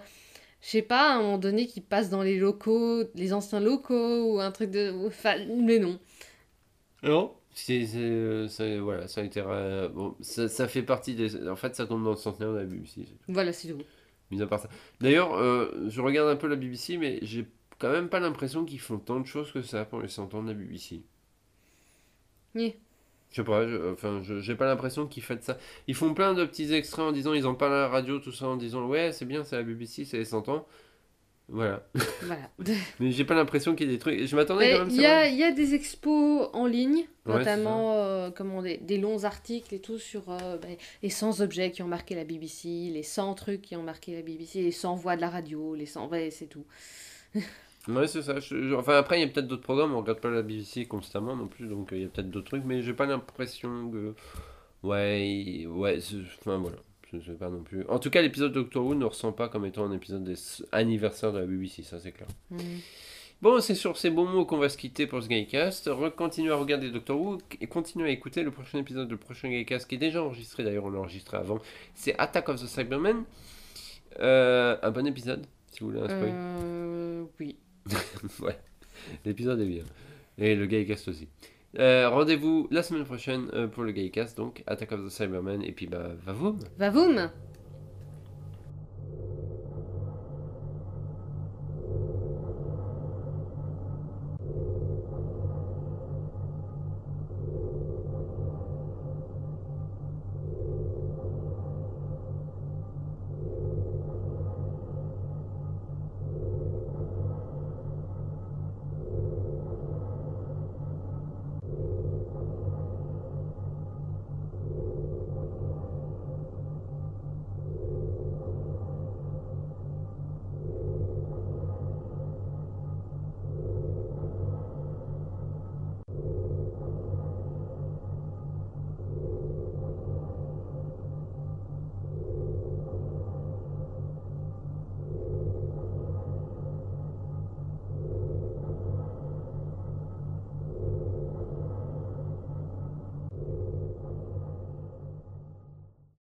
[0.60, 4.34] je sais pas, à un moment donné, qui passe dans les locaux, les anciens locaux,
[4.34, 4.92] ou un truc de.
[5.06, 5.98] Enfin, mais non.
[7.02, 9.42] Non c'est, euh, ça- voilà, ça a été.
[9.44, 11.48] euh, bon, ça, ça fait partie des.
[11.48, 13.06] En fait, ça tombe dans le centenaire de la BBC.
[13.26, 13.78] Voilà, c'est tout.
[14.30, 14.68] Mis à part ça.
[15.00, 17.46] D'ailleurs, euh, je regarde un peu la BBC, mais j'ai
[17.78, 20.42] quand même pas l'impression qu'ils font tant de choses que ça pour les 100 ans
[20.42, 21.02] de la BBC.
[22.54, 22.76] Oui.
[23.30, 25.58] Je sais pas, je- enfin, je- j'ai pas l'impression qu'ils font ça.
[25.86, 28.32] Ils font plein de petits extraits en disant, ils en parlent à la radio, tout
[28.32, 30.66] ça, en disant, ouais, c'est bien, c'est la BBC, c'est les 100 ans.
[31.48, 31.82] Voilà.
[32.22, 32.50] Voilà.
[33.00, 34.26] Mais j'ai pas l'impression qu'il y ait des trucs.
[34.26, 34.90] Je m'attendais quand même.
[34.90, 38.98] Il y a, y a des expos en ligne, Ouais, notamment euh, comment, des, des
[38.98, 42.90] longs articles et tout sur euh, ben, les 100 objets qui ont marqué la BBC,
[42.92, 45.86] les 100 trucs qui ont marqué la BBC, les 100 voix de la radio, les
[45.86, 46.08] 100...
[46.08, 46.64] Ouais, c'est tout.
[47.86, 48.38] Ouais, c'est ça.
[48.38, 50.84] je- je- Enfin, après, il y a peut-être d'autres programmes, on regarde pas la BBC
[50.84, 53.90] constamment non plus, donc euh, il y a peut-être d'autres trucs, mais j'ai pas l'impression
[53.90, 54.14] que.
[54.82, 55.98] Ouais, ouais,
[56.40, 56.76] enfin voilà.
[57.12, 57.84] Je sais pas non plus.
[57.88, 60.36] En tout cas, l'épisode Doctor Who ne ressent pas comme étant un épisode des
[60.72, 62.28] anniversaires de la BBC, ça c'est clair.
[62.50, 62.58] Mm.
[63.40, 65.90] Bon, c'est sur ces bons mots qu'on va se quitter pour ce Gaycast.
[66.16, 69.88] Continuez à regarder Doctor Who et continuez à écouter le prochain épisode, le prochain Gaycast
[69.88, 71.60] qui est déjà enregistré, d'ailleurs on l'a enregistré avant.
[71.94, 73.22] C'est Attack of the Cybermen.
[74.18, 76.32] Euh, un bon épisode, si vous voulez un spoil.
[76.32, 77.56] Euh, oui.
[78.40, 78.58] ouais,
[79.24, 79.84] l'épisode est bien.
[80.36, 81.28] Et le Gaycast aussi.
[81.78, 85.62] Euh, Rendez-vous la semaine prochaine euh, pour le Gaycast, donc Attack of the Cybermen.
[85.62, 87.30] Et puis, bah, va vous Va-voum